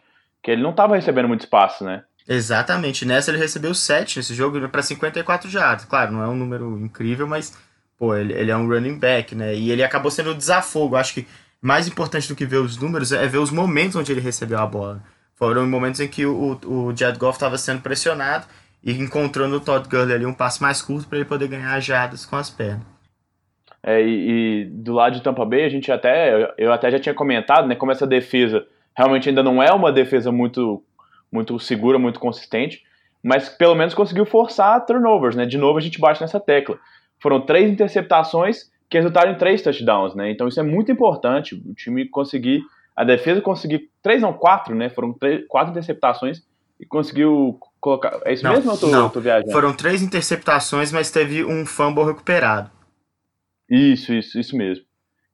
[0.40, 2.04] Que ele não estava recebendo muito espaço, né?
[2.28, 3.06] Exatamente.
[3.06, 5.86] Nessa ele recebeu 7 nesse jogo para 54 jardas.
[5.86, 7.56] Claro, não é um número incrível, mas
[7.98, 9.54] pô, ele, ele é um running back, né?
[9.54, 10.96] E ele acabou sendo o desafogo.
[10.96, 11.26] Acho que
[11.60, 14.66] mais importante do que ver os números é ver os momentos onde ele recebeu a
[14.66, 15.02] bola.
[15.34, 18.46] Foram momentos em que o, o Jared Goff estava sendo pressionado
[18.84, 22.26] e encontrando o Todd Gurley ali um passo mais curto para ele poder ganhar jadas
[22.26, 22.86] com as pernas.
[23.82, 27.14] É, e, e, do lado de Tampa Bay, a gente até, eu até já tinha
[27.14, 28.66] comentado, né, como essa defesa
[28.96, 30.82] realmente ainda não é uma defesa muito,
[31.30, 32.82] muito segura, muito consistente,
[33.22, 35.46] mas pelo menos conseguiu forçar turnovers, né?
[35.46, 36.78] De novo a gente bate nessa tecla.
[37.20, 40.30] Foram três interceptações que resultaram em três touchdowns, né?
[40.30, 42.62] Então isso é muito importante, o time conseguir
[42.98, 44.88] a defesa conseguiu três, não, quatro, né?
[44.90, 46.42] Foram três, quatro interceptações
[46.80, 48.20] e conseguiu colocar.
[48.24, 49.08] É isso não, mesmo ou tô, não.
[49.08, 49.52] tô viajando?
[49.52, 52.72] Foram três interceptações, mas teve um fumble recuperado.
[53.70, 54.84] Isso, isso, isso mesmo.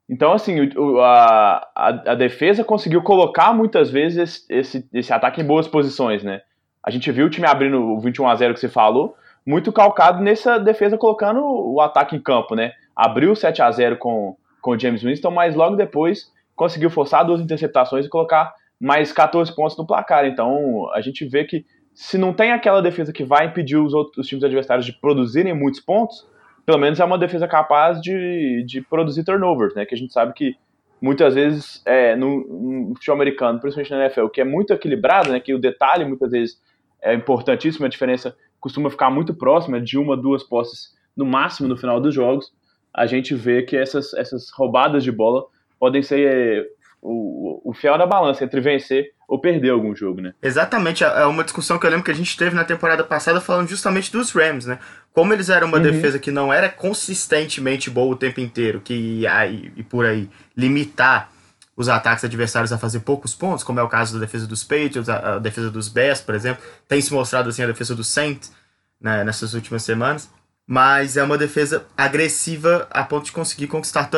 [0.08, 5.66] Então, assim, a, a, defesa conseguiu colocar muitas vezes esse, esse, esse, ataque em boas
[5.66, 6.42] posições, né?
[6.82, 10.22] A gente viu o time abrindo o 21 a 0 que você falou, muito calcado
[10.22, 12.72] nessa defesa colocando o ataque em campo, né?
[12.94, 17.40] Abriu 7 a 0 com, com o James Winston, mas logo depois conseguiu forçar duas
[17.40, 20.26] interceptações e colocar mais 14 pontos no placar.
[20.26, 24.18] Então a gente vê que se não tem aquela defesa que vai impedir os outros
[24.18, 26.26] os times adversários de produzirem muitos pontos,
[26.64, 29.84] pelo menos é uma defesa capaz de, de produzir turnovers, né?
[29.84, 30.56] Que a gente sabe que
[31.00, 35.40] muitas vezes é, no, no futebol americano, principalmente na NFL, que é muito equilibrado, né?
[35.40, 36.60] Que o detalhe muitas vezes
[37.02, 41.76] é importantíssimo, a diferença costuma ficar muito próxima de uma, duas posses no máximo no
[41.76, 42.50] final dos jogos.
[42.92, 45.44] A gente vê que essas, essas roubadas de bola
[45.78, 46.66] podem ser
[47.04, 50.32] o, o fiel da balança entre vencer ou perder algum jogo, né?
[50.42, 53.40] Exatamente, é, é uma discussão que eu lembro que a gente teve na temporada passada
[53.40, 54.78] falando justamente dos Rams, né?
[55.12, 55.82] Como eles eram uma uhum.
[55.82, 61.30] defesa que não era consistentemente boa o tempo inteiro, que aí, e por aí limitar
[61.76, 65.08] os ataques adversários a fazer poucos pontos, como é o caso da defesa dos Patriots,
[65.08, 68.52] a, a defesa dos Bears, por exemplo, tem se mostrado assim a defesa dos Saints
[69.00, 70.30] né, nessas últimas semanas
[70.66, 74.08] mas é uma defesa agressiva a ponto de conseguir conquistar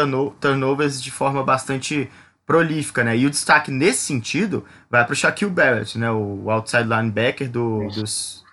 [0.41, 2.09] turnovers de forma bastante
[2.47, 3.16] prolífica, né?
[3.16, 6.11] E o destaque nesse sentido vai para o Shaquille Barrett, né?
[6.11, 8.44] O outside linebacker do, dos,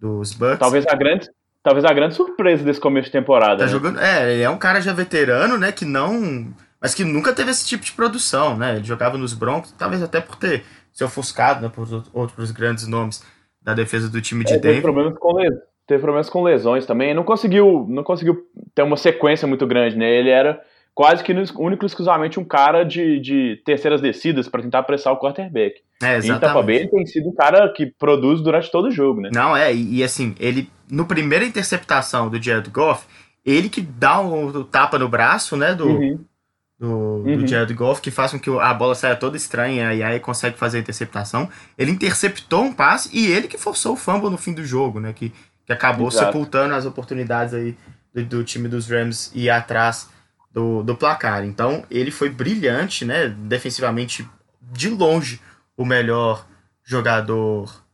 [0.00, 0.58] dos Bucks.
[0.58, 1.30] Talvez a grande,
[1.62, 3.58] talvez a grande surpresa desse começo de temporada.
[3.58, 3.70] Tá né?
[3.70, 5.70] jogando, é, ele é um cara já veterano, né?
[5.70, 8.76] Que não, mas que nunca teve esse tipo de produção, né?
[8.76, 11.70] Ele jogava nos Broncos, talvez até por ter se ofuscado, né?
[11.72, 13.24] Por outros grandes nomes
[13.62, 14.82] da defesa do time de é, Denver.
[14.82, 18.44] problemas com lesão teve problemas com lesões também, não conseguiu, não conseguiu
[18.74, 20.10] ter uma sequência muito grande, né?
[20.10, 20.60] Ele era
[20.96, 25.18] quase que único e exclusivamente um cara de, de terceiras descidas para tentar apressar o
[25.18, 25.82] quarterback.
[26.02, 26.36] É, exatamente.
[26.36, 29.30] E Tampa Bay ele tem sido um cara que produz durante todo o jogo, né?
[29.30, 33.06] Não, é, e, e assim, ele, no primeira interceptação do Jared Goff,
[33.44, 36.24] ele que dá o, tapa no braço, né, do, uhum.
[36.78, 37.36] do, uhum.
[37.36, 40.56] do Jared Goff, que faz com que a bola saia toda estranha e aí consegue
[40.56, 41.46] fazer a interceptação.
[41.76, 45.12] Ele interceptou um passe e ele que forçou o fumble no fim do jogo, né,
[45.12, 45.30] que
[45.66, 46.26] que acabou Exato.
[46.26, 47.76] sepultando as oportunidades aí
[48.14, 50.08] do, do, time dos Rams ir atrás
[50.56, 51.44] do, do placar.
[51.44, 53.28] Então ele foi brilhante, né?
[53.28, 54.26] Defensivamente,
[54.72, 55.38] de longe,
[55.76, 56.46] o melhor
[56.82, 57.84] jogador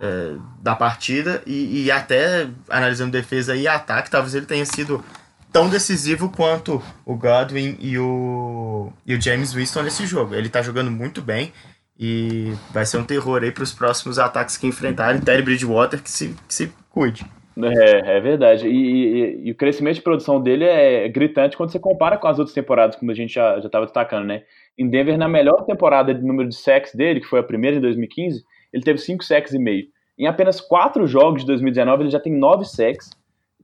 [0.00, 5.04] é, da partida e, e, até analisando defesa e ataque, talvez ele tenha sido
[5.52, 10.34] tão decisivo quanto o Godwin e o, e o James Winston nesse jogo.
[10.34, 11.52] Ele tá jogando muito bem
[11.96, 15.20] e vai ser um terror aí para os próximos ataques que enfrentarem.
[15.20, 17.24] Terry Bridgewater que se, que se cuide.
[17.56, 18.68] É, é verdade.
[18.68, 22.38] E, e, e, o crescimento de produção dele é gritante quando você compara com as
[22.38, 24.42] outras temporadas, como a gente já estava destacando, né?
[24.78, 27.80] Em Denver, na melhor temporada de número de sacks dele, que foi a primeira em
[27.80, 29.86] 2015, ele teve 5 sacks e meio.
[30.18, 33.10] Em apenas 4 jogos de 2019, ele já tem 9 sacks,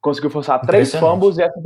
[0.01, 1.61] conseguiu forçar 3 fumbles e essa,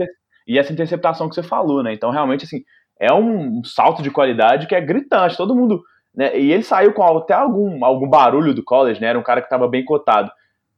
[0.46, 1.92] e essa interceptação que você falou, né?
[1.92, 2.62] Então, realmente, assim,
[3.00, 5.36] é um salto de qualidade que é gritante.
[5.36, 5.82] Todo mundo
[6.14, 6.36] né?
[6.38, 9.08] E ele saiu com até algum, algum barulho do college, né?
[9.08, 10.30] Era um cara que estava bem cotado.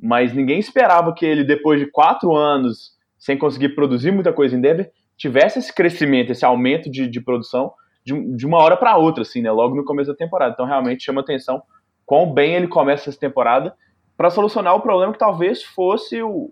[0.02, 4.60] Mas ninguém esperava que ele, depois de quatro anos sem conseguir produzir muita coisa em
[4.60, 7.72] Denver, tivesse esse crescimento, esse aumento de, de produção
[8.04, 9.52] de, de uma hora para outra, assim, né?
[9.52, 10.54] Logo no começo da temporada.
[10.54, 11.62] Então realmente chama atenção
[12.04, 13.72] quão bem ele começa essa temporada
[14.16, 16.50] para solucionar o problema que talvez fosse o,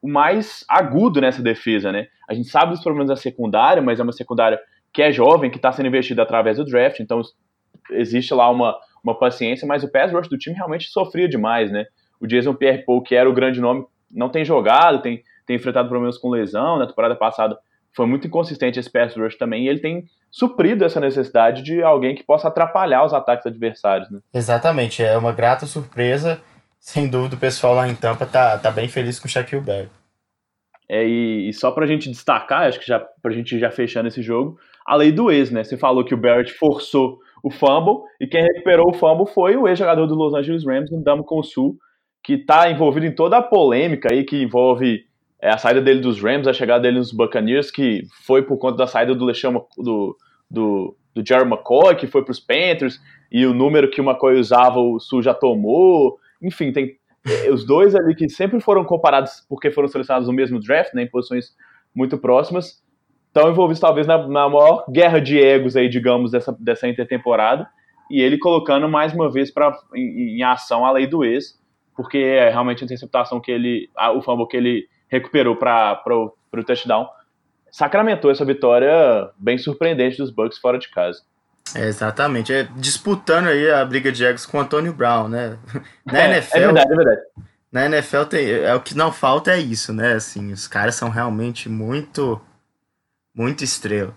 [0.00, 2.08] o mais agudo nessa defesa, né?
[2.28, 4.60] A gente sabe dos problemas da secundária, mas é uma secundária
[4.92, 7.22] que é jovem, que está sendo investida através do draft, então
[7.90, 11.86] existe lá uma, uma paciência, mas o pass rush do time realmente sofria demais, né?
[12.22, 16.16] O Jason Pierre-Paul, que era o grande nome, não tem jogado, tem, tem enfrentado problemas
[16.16, 17.58] com lesão, na temporada passada
[17.94, 22.14] foi muito inconsistente esse pass rush também, e ele tem suprido essa necessidade de alguém
[22.14, 24.20] que possa atrapalhar os ataques adversários, né?
[24.32, 26.40] Exatamente, é uma grata surpresa
[26.82, 29.90] sem dúvida o pessoal lá em Tampa tá, tá bem feliz com o Shaquille Barrett.
[30.88, 34.20] É, e, e só pra gente destacar, acho que já pra gente já fechando esse
[34.20, 35.62] jogo, a lei do ex, né?
[35.62, 39.68] Você falou que o Barrett forçou o fumble e quem recuperou o fumble foi o
[39.68, 41.78] ex-jogador do Los Angeles Rams, o Damo Consul,
[42.22, 45.04] que está envolvido em toda a polêmica aí que envolve
[45.40, 48.76] é, a saída dele dos Rams, a chegada dele nos Buccaneers, que foi por conta
[48.76, 50.16] da saída do Lechama, do,
[50.48, 53.00] do, do Jerry McCoy, que foi para os Panthers,
[53.30, 56.16] e o número que o McCoy usava o Sul já tomou.
[56.40, 56.96] Enfim, tem
[57.26, 61.02] é, os dois ali que sempre foram comparados porque foram selecionados no mesmo draft, né,
[61.02, 61.56] em posições
[61.94, 62.80] muito próximas,
[63.26, 67.68] estão envolvidos talvez na, na maior guerra de egos aí, digamos, dessa, dessa intertemporada,
[68.10, 71.60] e ele colocando mais uma vez pra, em, em ação a lei do ex,
[71.96, 76.64] porque é realmente a interceptação que ele, a, o fumble que ele recuperou para o
[76.64, 77.08] touchdown,
[77.70, 81.22] sacramentou essa vitória bem surpreendente dos Bucks fora de casa.
[81.74, 85.58] É, exatamente, é, disputando aí a briga de egos com o Antônio Brown, né?
[86.04, 87.20] Na é, NFL, é verdade, é verdade.
[87.70, 90.12] Na NFL tem, é o que não falta é isso, né?
[90.12, 92.40] Assim, os caras são realmente muito
[93.34, 94.14] muito estrela.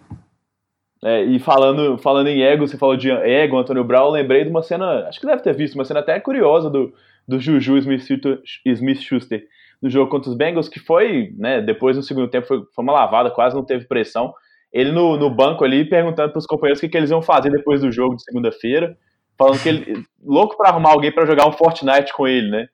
[1.04, 4.50] É, e falando, falando em ego, você falou de ego, Antônio Brown, eu lembrei de
[4.50, 6.94] uma cena, acho que deve ter visto, uma cena até curiosa do,
[7.28, 9.44] do Juju Smith-Schuster
[9.82, 12.94] no jogo contra os Bengals, que foi, né, depois no segundo tempo foi, foi uma
[12.94, 14.34] lavada, quase não teve pressão.
[14.72, 17.50] Ele no, no banco ali perguntando para os companheiros o que, que eles iam fazer
[17.50, 18.98] depois do jogo de segunda-feira,
[19.38, 22.68] falando que ele louco para arrumar alguém para jogar um Fortnite com ele, né?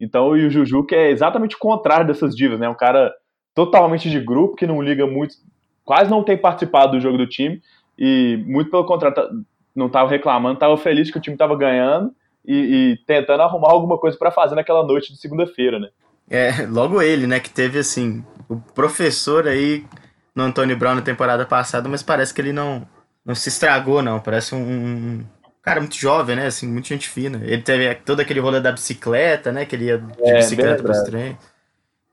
[0.00, 2.68] Então, e o Juju, que é exatamente o contrário dessas divas, né?
[2.68, 3.12] Um cara
[3.54, 5.36] totalmente de grupo, que não liga muito
[5.84, 7.60] quase não tem participado do jogo do time
[7.96, 9.30] e muito pelo contrário, tá,
[9.74, 12.12] não estava reclamando, estava feliz que o time estava ganhando
[12.44, 15.88] e, e, tentando arrumar alguma coisa para fazer naquela noite de segunda-feira, né?
[16.28, 19.84] É, logo ele, né, que teve assim, o professor aí
[20.34, 22.86] no Antônio Brown na temporada passada, mas parece que ele não,
[23.24, 24.20] não se estragou, não.
[24.20, 25.24] Parece um, um
[25.62, 27.40] cara muito jovem, né, assim, muito gente fina.
[27.42, 30.92] Ele teve todo aquele rolê da bicicleta, né, que ele ia de é, bicicleta para
[30.92, 31.54] os treinos.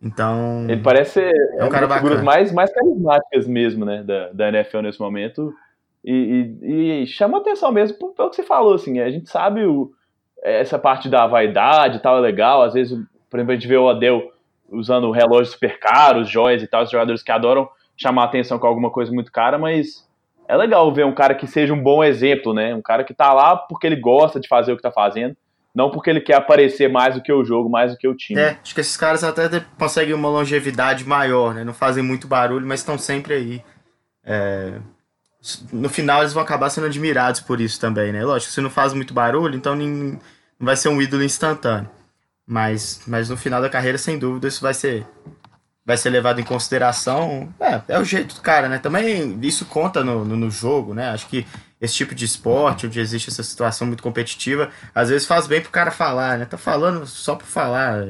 [0.02, 0.66] Então.
[0.68, 4.04] Ele parece ser é um cara das figuras mais, mais carismáticas mesmo, né?
[4.04, 5.54] Da, da NFL nesse momento.
[6.04, 9.00] E, e, e chama atenção mesmo pelo que você falou, assim.
[9.00, 9.92] A gente sabe o,
[10.44, 12.62] essa parte da vaidade e tal é legal.
[12.62, 12.98] Às vezes,
[13.30, 14.32] por exemplo, a gente vê o Adel
[14.70, 18.90] usando relógios super caros, joias e tal, os jogadores que adoram chamar atenção com alguma
[18.90, 20.08] coisa muito cara, mas
[20.48, 22.74] é legal ver um cara que seja um bom exemplo, né?
[22.74, 25.36] Um cara que tá lá porque ele gosta de fazer o que tá fazendo
[25.74, 28.40] não porque ele quer aparecer mais do que o jogo, mais do que o time.
[28.40, 29.48] É, acho que esses caras até
[29.80, 31.64] conseguem uma longevidade maior, né?
[31.64, 33.64] Não fazem muito barulho, mas estão sempre aí.
[34.24, 34.80] É...
[35.72, 38.24] No final eles vão acabar sendo admirados por isso também, né?
[38.24, 40.20] Lógico, você não faz muito barulho, então não
[40.60, 41.90] vai ser um ídolo instantâneo.
[42.46, 45.06] Mas, mas no final da carreira, sem dúvida, isso vai ser
[45.86, 47.54] vai ser levado em consideração.
[47.60, 48.78] É, é o jeito do cara, né?
[48.78, 51.10] Também isso conta no, no, no jogo, né?
[51.10, 51.46] Acho que
[51.80, 55.72] esse tipo de esporte, onde existe essa situação muito competitiva, às vezes faz bem pro
[55.72, 56.46] cara falar, né?
[56.46, 58.04] Tá falando só por falar.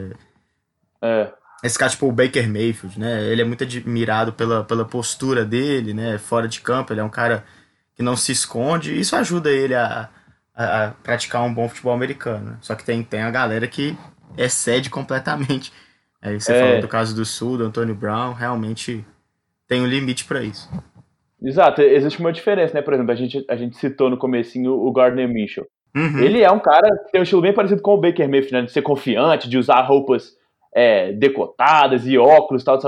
[1.01, 1.31] É.
[1.63, 3.23] Esse cara, tipo o Baker Mayfield, né?
[3.25, 6.17] Ele é muito admirado pela, pela postura dele, né?
[6.17, 7.43] Fora de campo, ele é um cara
[7.95, 8.93] que não se esconde.
[8.93, 10.09] E isso ajuda ele a,
[10.55, 12.51] a, a praticar um bom futebol americano.
[12.51, 12.57] Né?
[12.61, 13.95] Só que tem, tem a galera que
[14.37, 15.71] excede completamente.
[16.21, 16.59] Aí você é.
[16.59, 19.05] falou do caso do Sul, do Antônio Brown, realmente
[19.67, 20.69] tem um limite para isso.
[21.43, 22.81] Exato, existe uma diferença, né?
[22.81, 25.65] Por exemplo, a gente, a gente citou no comecinho o Gardner Mitchell.
[25.95, 26.19] Uhum.
[26.19, 28.61] Ele é um cara que tem um estilo bem parecido com o Baker Mayfield, né?
[28.63, 30.35] De ser confiante, de usar roupas
[30.73, 32.79] é, decotadas e óculos tal,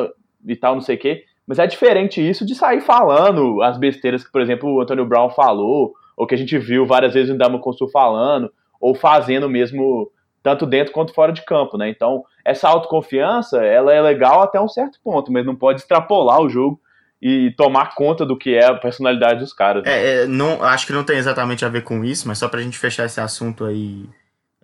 [0.45, 1.23] e tal, não sei o quê.
[1.45, 5.29] Mas é diferente isso de sair falando as besteiras que, por exemplo, o Antonio Brown
[5.29, 10.09] falou, ou que a gente viu várias vezes o Dama Consul falando, ou fazendo mesmo,
[10.41, 11.89] tanto dentro quanto fora de campo, né?
[11.89, 16.49] Então, essa autoconfiança, ela é legal até um certo ponto, mas não pode extrapolar o
[16.49, 16.79] jogo
[17.21, 19.84] e tomar conta do que é a personalidade dos caras.
[19.84, 19.91] Né?
[19.91, 22.61] É, é, não, acho que não tem exatamente a ver com isso, mas só pra
[22.61, 24.09] gente fechar esse assunto aí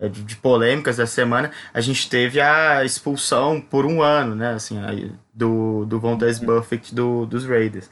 [0.08, 4.80] de, de polêmicas da semana, a gente teve a expulsão por um ano, né, assim,
[5.34, 7.90] do, do Von Des Buffett do, dos Raiders.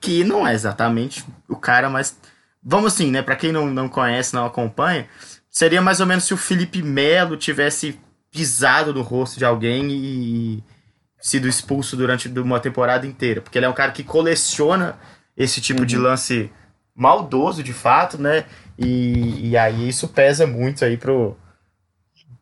[0.00, 2.18] Que não é exatamente o cara mais...
[2.62, 5.06] Vamos assim, né, pra quem não, não conhece, não acompanha,
[5.50, 10.64] seria mais ou menos se o Felipe Melo tivesse pisado no rosto de alguém e
[11.20, 14.98] sido expulso durante uma temporada inteira, porque ele é um cara que coleciona
[15.36, 15.86] esse tipo uhum.
[15.86, 16.50] de lance
[16.94, 18.44] maldoso de fato, né?
[18.78, 21.36] E, e aí isso pesa muito aí pro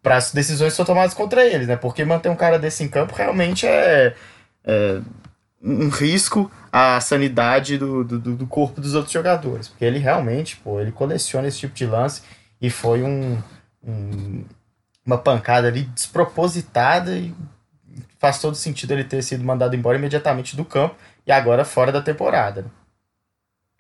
[0.02, 1.76] para as decisões que são tomadas contra eles, né?
[1.76, 4.14] Porque manter um cara desse em campo realmente é,
[4.64, 5.00] é
[5.62, 9.68] um risco à sanidade do, do, do, corpo dos outros jogadores.
[9.68, 12.22] Porque ele realmente, pô, ele coleciona esse tipo de lance
[12.60, 13.38] e foi um,
[13.84, 14.44] um
[15.04, 17.34] uma pancada ali despropositada e
[18.18, 20.94] faz todo sentido ele ter sido mandado embora imediatamente do campo
[21.26, 22.62] e agora fora da temporada.
[22.62, 22.68] Né?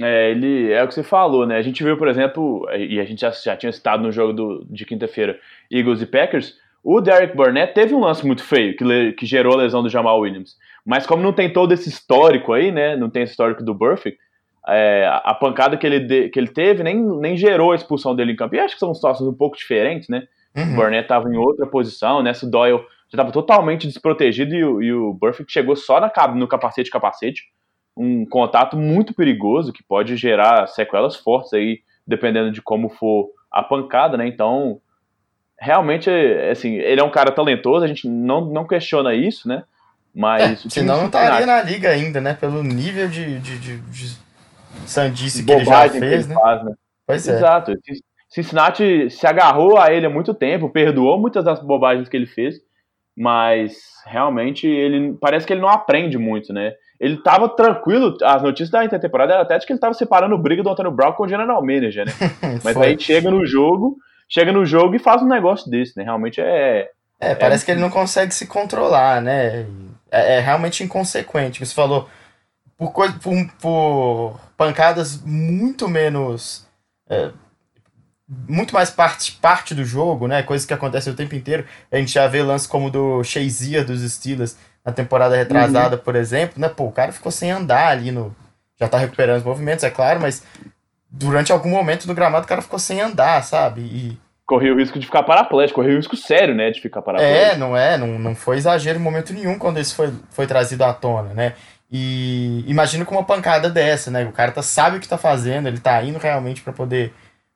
[0.00, 1.56] É, ele é o que você falou, né?
[1.56, 4.66] A gente viu, por exemplo, e a gente já, já tinha citado no jogo do,
[4.68, 5.38] de quinta-feira,
[5.70, 9.62] Eagles e Packers, O Derek Burnett teve um lance muito feio que, que gerou a
[9.62, 10.56] lesão do Jamal Williams.
[10.84, 12.96] Mas como não tem todo esse histórico aí, né?
[12.96, 14.18] Não tem esse histórico do Burfict,
[14.66, 18.32] é, a pancada que ele, de, que ele teve nem, nem gerou a expulsão dele
[18.32, 18.54] em campo.
[18.54, 20.26] E acho que são situações um pouco diferentes, né?
[20.56, 20.72] Uhum.
[20.72, 22.52] O Burnett estava em outra posição, nessa né?
[22.52, 22.78] Doyle
[23.08, 27.42] já estava totalmente desprotegido e, o, e o Burfict chegou só na, no capacete capacete.
[27.96, 33.62] Um contato muito perigoso que pode gerar sequelas fortes aí, dependendo de como for a
[33.62, 34.26] pancada, né?
[34.26, 34.80] Então,
[35.58, 36.10] realmente,
[36.50, 39.64] assim, ele é um cara talentoso, a gente não, não questiona isso, né?
[40.14, 40.64] Mas.
[40.66, 42.34] É, senão não estaria na liga ainda, né?
[42.34, 44.16] Pelo nível de, de, de, de
[44.86, 46.34] sandice que ele já fez, ele né?
[46.34, 46.72] Faz, né?
[47.06, 47.36] Pois é.
[47.36, 47.72] Exato.
[48.28, 52.56] Cincinnati se agarrou a ele há muito tempo, perdoou muitas das bobagens que ele fez,
[53.16, 53.76] mas
[54.06, 56.72] realmente ele parece que ele não aprende muito, né?
[57.02, 60.62] Ele tava tranquilo, as notícias da intertemporada eram até de que ele tava separando briga
[60.62, 62.12] do Antônio Brown com o General Manager, né?
[62.62, 63.96] mas aí chega no jogo,
[64.28, 66.04] chega no jogo e faz um negócio desse, né?
[66.04, 66.90] Realmente é.
[67.18, 67.66] É, parece é...
[67.66, 69.66] que ele não consegue se controlar, né?
[70.12, 71.66] É, é realmente inconsequente.
[71.66, 72.08] Você falou,
[72.78, 76.68] por, coisa, por, por pancadas muito menos.
[77.10, 77.32] É,
[78.48, 80.44] muito mais parte, parte do jogo, né?
[80.44, 81.66] Coisas que acontecem o tempo inteiro.
[81.90, 86.02] A gente já vê lances como do Shazier dos Steelers na temporada retrasada, uhum.
[86.02, 86.68] por exemplo, né?
[86.68, 88.34] Pô, o cara ficou sem andar ali no.
[88.80, 90.44] Já tá recuperando os movimentos, é claro, mas
[91.08, 93.82] durante algum momento no gramado o cara ficou sem andar, sabe?
[93.82, 94.18] E.
[94.44, 96.70] Correu o risco de ficar paraplégico, correu o risco sério, né?
[96.70, 97.54] De ficar paraplégico.
[97.54, 100.82] É, não é, não, não foi exagero em momento nenhum quando isso foi, foi trazido
[100.84, 101.54] à tona, né?
[101.90, 104.24] E imagina com uma pancada dessa, né?
[104.24, 107.12] O cara tá, sabe o que tá fazendo, ele tá indo realmente para poder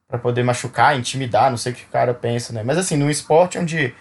[0.08, 2.62] para poder machucar, intimidar, não sei o que o cara pensa, né?
[2.62, 3.92] Mas assim, num esporte onde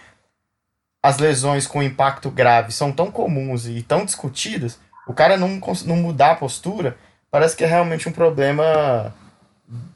[1.06, 5.96] as lesões com impacto grave são tão comuns e tão discutidas, o cara não, não
[5.96, 6.96] mudar a postura,
[7.30, 9.14] parece que é realmente um problema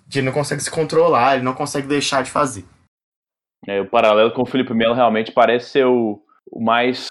[0.06, 2.64] de ele não consegue se controlar, ele não consegue deixar de fazer.
[3.66, 7.08] É, o paralelo com o Felipe Melo realmente parece ser o, o mais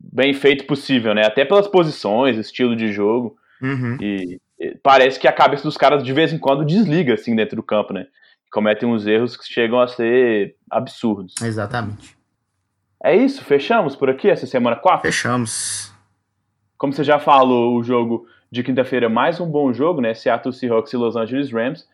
[0.00, 1.26] bem feito possível, né?
[1.26, 3.36] Até pelas posições, estilo de jogo.
[3.60, 3.98] Uhum.
[4.00, 7.56] E, e, parece que a cabeça dos caras de vez em quando desliga assim dentro
[7.56, 8.06] do campo, né?
[8.50, 11.34] Cometem uns erros que chegam a ser absurdos.
[11.42, 12.21] Exatamente.
[13.04, 15.02] É isso, fechamos por aqui essa semana 4?
[15.02, 15.92] Fechamos.
[16.78, 20.14] Como você já falou, o jogo de quinta-feira é mais um bom jogo, né?
[20.14, 21.84] Seattle Seahawks e Los Angeles Rams,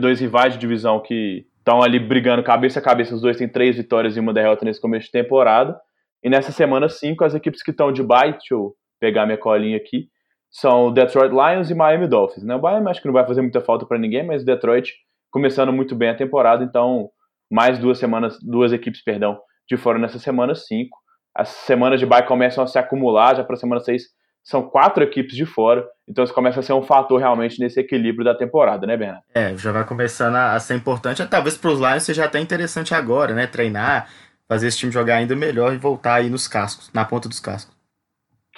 [0.00, 3.14] dois rivais de divisão que estão ali brigando cabeça a cabeça.
[3.14, 5.80] Os dois têm três vitórias e uma derrota nesse começo de temporada.
[6.24, 9.76] E nessa semana 5, as equipes que estão de bye, deixa eu pegar minha colinha
[9.76, 10.08] aqui,
[10.50, 12.42] são o Detroit Lions e Miami Dolphins.
[12.42, 12.56] Né?
[12.56, 14.94] O Miami acho que não vai fazer muita falta para ninguém, mas o Detroit
[15.30, 17.10] começando muito bem a temporada, então
[17.48, 19.38] mais duas semanas, duas equipes, perdão,
[19.68, 20.96] de fora nessa semana 5.
[21.34, 24.02] As semanas de bye começam a se acumular, já para a semana 6
[24.42, 28.24] são quatro equipes de fora, então isso começa a ser um fator realmente nesse equilíbrio
[28.24, 29.22] da temporada, né, Bernardo?
[29.34, 33.34] É, já vai começando a ser importante, talvez para os Lions seja até interessante agora,
[33.34, 34.08] né, treinar,
[34.48, 37.76] fazer esse time jogar ainda melhor e voltar aí nos cascos, na ponta dos cascos.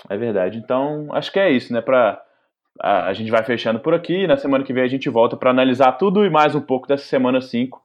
[0.09, 0.59] É verdade.
[0.59, 1.81] Então, acho que é isso, né?
[1.81, 2.23] Pra,
[2.81, 4.27] a, a gente vai fechando por aqui.
[4.27, 7.05] Na semana que vem a gente volta para analisar tudo e mais um pouco dessa
[7.05, 7.83] semana 5,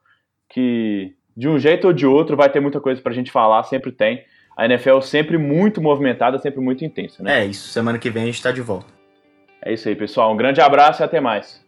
[0.50, 3.92] que de um jeito ou de outro vai ter muita coisa pra gente falar, sempre
[3.92, 4.24] tem.
[4.56, 7.42] A NFL sempre muito movimentada, sempre muito intensa, né?
[7.42, 7.68] É isso.
[7.70, 8.88] Semana que vem a gente tá de volta.
[9.62, 10.32] É isso aí, pessoal.
[10.32, 11.65] Um grande abraço e até mais.